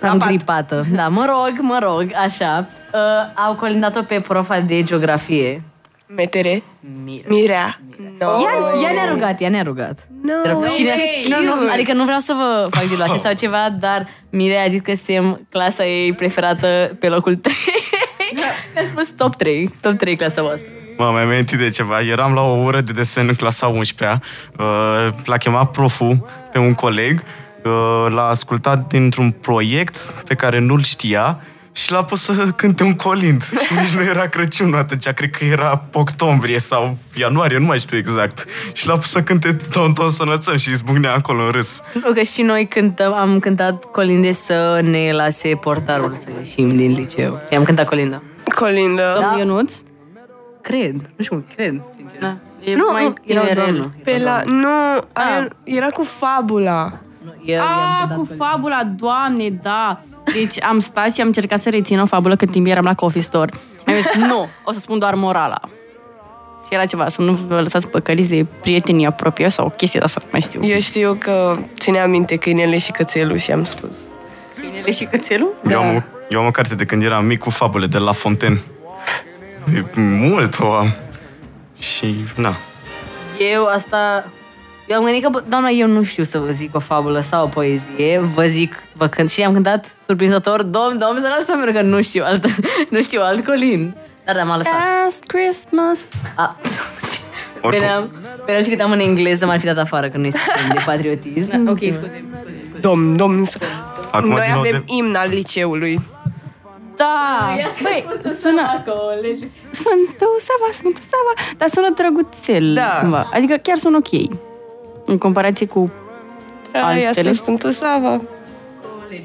[0.01, 0.85] Am gripată.
[0.93, 2.69] Da, mă rog, mă rog, așa.
[2.93, 3.01] Uh,
[3.47, 5.63] au colindat-o pe profa de geografie.
[6.07, 6.63] Metere.
[7.05, 7.25] Mire.
[7.29, 7.79] Mirea.
[8.19, 8.27] No.
[8.27, 10.09] Ea, ea ne-a rugat, ea ne-a rugat.
[10.23, 11.73] No, și ne, ce și nu, nu, cute.
[11.73, 15.47] adică nu vreau să vă fac diluație sau ceva, dar Mireia a zis că suntem
[15.51, 17.55] clasa ei preferată pe locul 3.
[18.77, 20.69] a spus top 3, top 3 clasa voastră.
[20.97, 22.01] Mă, mai amintit de ceva.
[22.01, 24.21] Eram la o oră de desen în clasa 11-a.
[24.59, 27.23] Uh, l-a chemat proful pe un coleg.
[27.65, 31.41] Uh, l-a ascultat dintr-un proiect pe care nu-l știa
[31.73, 33.43] și l-a pus să cânte un colind.
[33.67, 37.97] Și nici nu era Crăciunul atunci, cred că era octombrie sau ianuarie, nu mai știu
[37.97, 38.45] exact.
[38.73, 41.83] Și l-a pus să cânte Ton Ton să înălțăm și izbucnea acolo în râs.
[42.05, 46.93] Nu, că și noi cântăm, am cântat colinde să ne lase portarul să ieșim din
[46.93, 47.41] liceu.
[47.51, 48.23] I-am cântat colinda.
[48.55, 49.19] Colindă.
[49.21, 49.73] Domnul Ionuț?
[50.69, 52.19] Cred, nu știu, cred, sincer.
[52.21, 52.37] Da.
[52.65, 53.55] E Nu, mai nu, era o tinerel.
[53.65, 53.93] doamnă.
[54.05, 54.43] Pe la...
[54.47, 54.69] Nu,
[55.13, 56.93] aia, era cu fabula.
[57.45, 58.45] Eu, i-am Ah, cântat cu colinda.
[58.45, 60.01] fabula, doamne, da.
[60.33, 63.23] Deci am stat și am încercat să rețin o fabulă cât timp eram la coffee
[63.23, 63.53] store.
[63.87, 65.61] Am zis, nu, o să spun doar morala.
[66.67, 70.21] Și era ceva, să nu vă lăsați păcăliți de prietenii apropioși sau chestii de asta,
[70.25, 70.65] nu mai știu.
[70.65, 73.97] Eu știu că ținea minte câinele și cățelul și am spus.
[74.57, 75.55] Câinele și cățelul?
[75.71, 78.13] Eu, am, o- eu am o carte de când eram mic cu fabule de La
[78.13, 78.61] Fontaine.
[79.75, 80.95] E mult o am.
[81.79, 82.55] Și, na.
[83.53, 84.25] Eu asta...
[84.87, 87.45] Eu am gândit că, bă, doamna, eu nu știu să vă zic o fabulă sau
[87.45, 91.73] o poezie, vă zic, vă cânt și am cântat surprinzător, domn, domn, să înalță pentru
[91.73, 92.47] că nu știu alt,
[92.91, 93.95] nu știu alt colin.
[94.25, 94.73] Dar da, m-a lăsat.
[95.05, 96.09] Last Christmas.
[96.35, 96.57] A,
[97.61, 97.71] Oricum.
[97.71, 98.11] veneam,
[98.45, 101.65] veneam și cântam în engleză, m-ar fi dat afară, că nu este semn de patriotism.
[101.65, 102.25] Da, ok, scuze.
[102.81, 103.47] Domn, domn.
[104.11, 104.95] Acum, Noi din nou, avem de...
[104.95, 106.01] imn al liceului.
[106.97, 108.05] Da, băi,
[108.41, 108.83] sună...
[109.71, 112.75] Sfântul Sava, Sfântul Sava, dar sună drăguțel.
[112.75, 112.99] Da.
[113.01, 113.29] Cumva.
[113.33, 114.31] Adică chiar sună ok.
[115.05, 115.91] În comparație cu
[116.73, 117.11] Aia altele.
[117.13, 118.21] spre Sfântul Sava.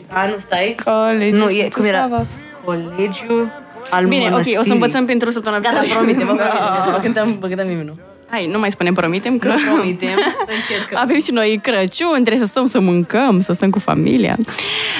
[0.07, 0.75] A, nu, stai.
[0.85, 1.99] Colegiul Nu, e, Sfântul cum era?
[1.99, 2.25] Sava.
[2.65, 3.49] Colegiul
[3.89, 4.71] al Bine, ok, o să mănăstirii.
[4.71, 6.03] învățăm pentru săptămâna Gata, viitoare.
[6.05, 7.95] promitem, vă promitem, vă cântăm, vă cântăm imnul.
[8.29, 10.09] Hai, nu mai spunem promitem că Promitem,
[10.39, 10.97] încercăm.
[11.03, 14.35] avem și noi Crăciun, trebuie să stăm să mâncăm, să stăm cu familia.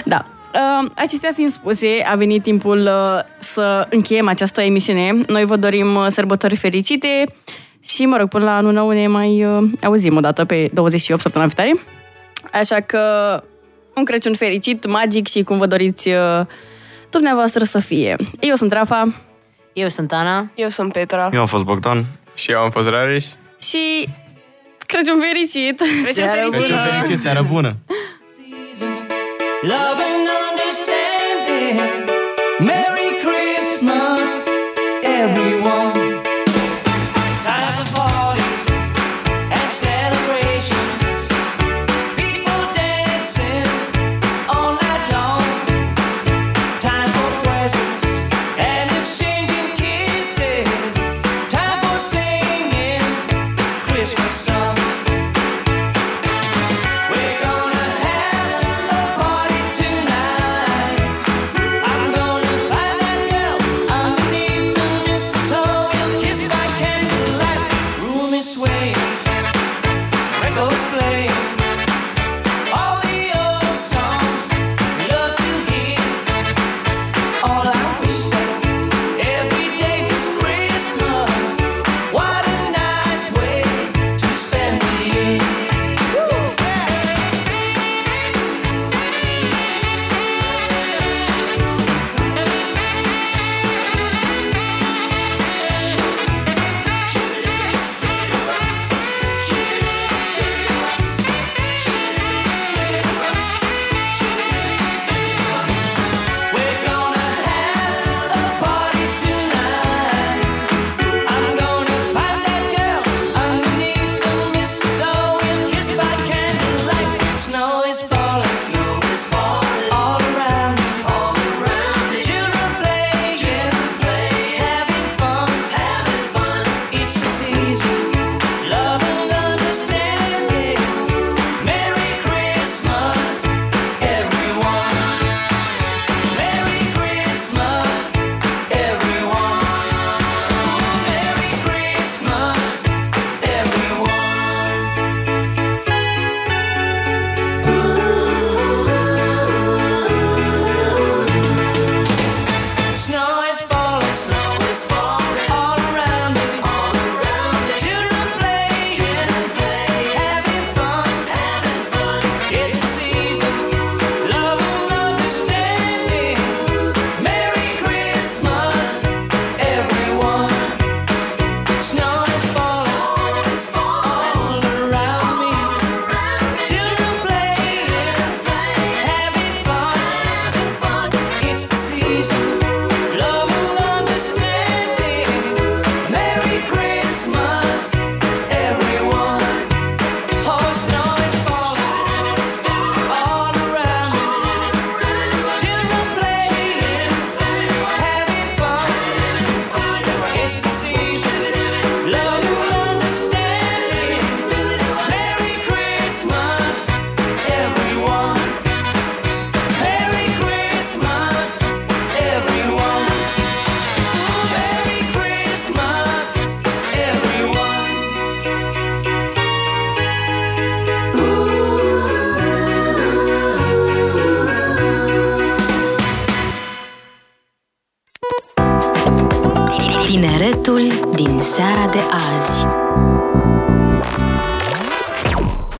[0.05, 0.25] Da.
[0.53, 5.19] Uh, acestea fiind spuse, a venit timpul uh, să încheiem această emisiune.
[5.27, 7.23] Noi vă dorim uh, sărbători fericite
[7.79, 11.21] și, mă rog, până la anul nou ne mai uh, auzim o dată pe 28
[11.21, 11.83] săptămâna viitoare.
[12.53, 12.99] Așa că
[13.95, 16.41] un Crăciun fericit, magic și cum vă doriți uh,
[17.09, 18.15] dumneavoastră să fie.
[18.39, 19.13] Eu sunt Rafa
[19.73, 20.51] Eu sunt Ana.
[20.55, 21.29] Eu sunt Petra.
[21.33, 22.05] Eu am fost Bogdan.
[22.33, 23.25] Și eu am fost Rareș.
[23.61, 24.07] și
[24.85, 25.77] Crăciun fericit!
[25.77, 26.57] Crăciun fericit!
[26.57, 27.75] Crăciun fericit, seară bună!
[29.61, 30.28] Love and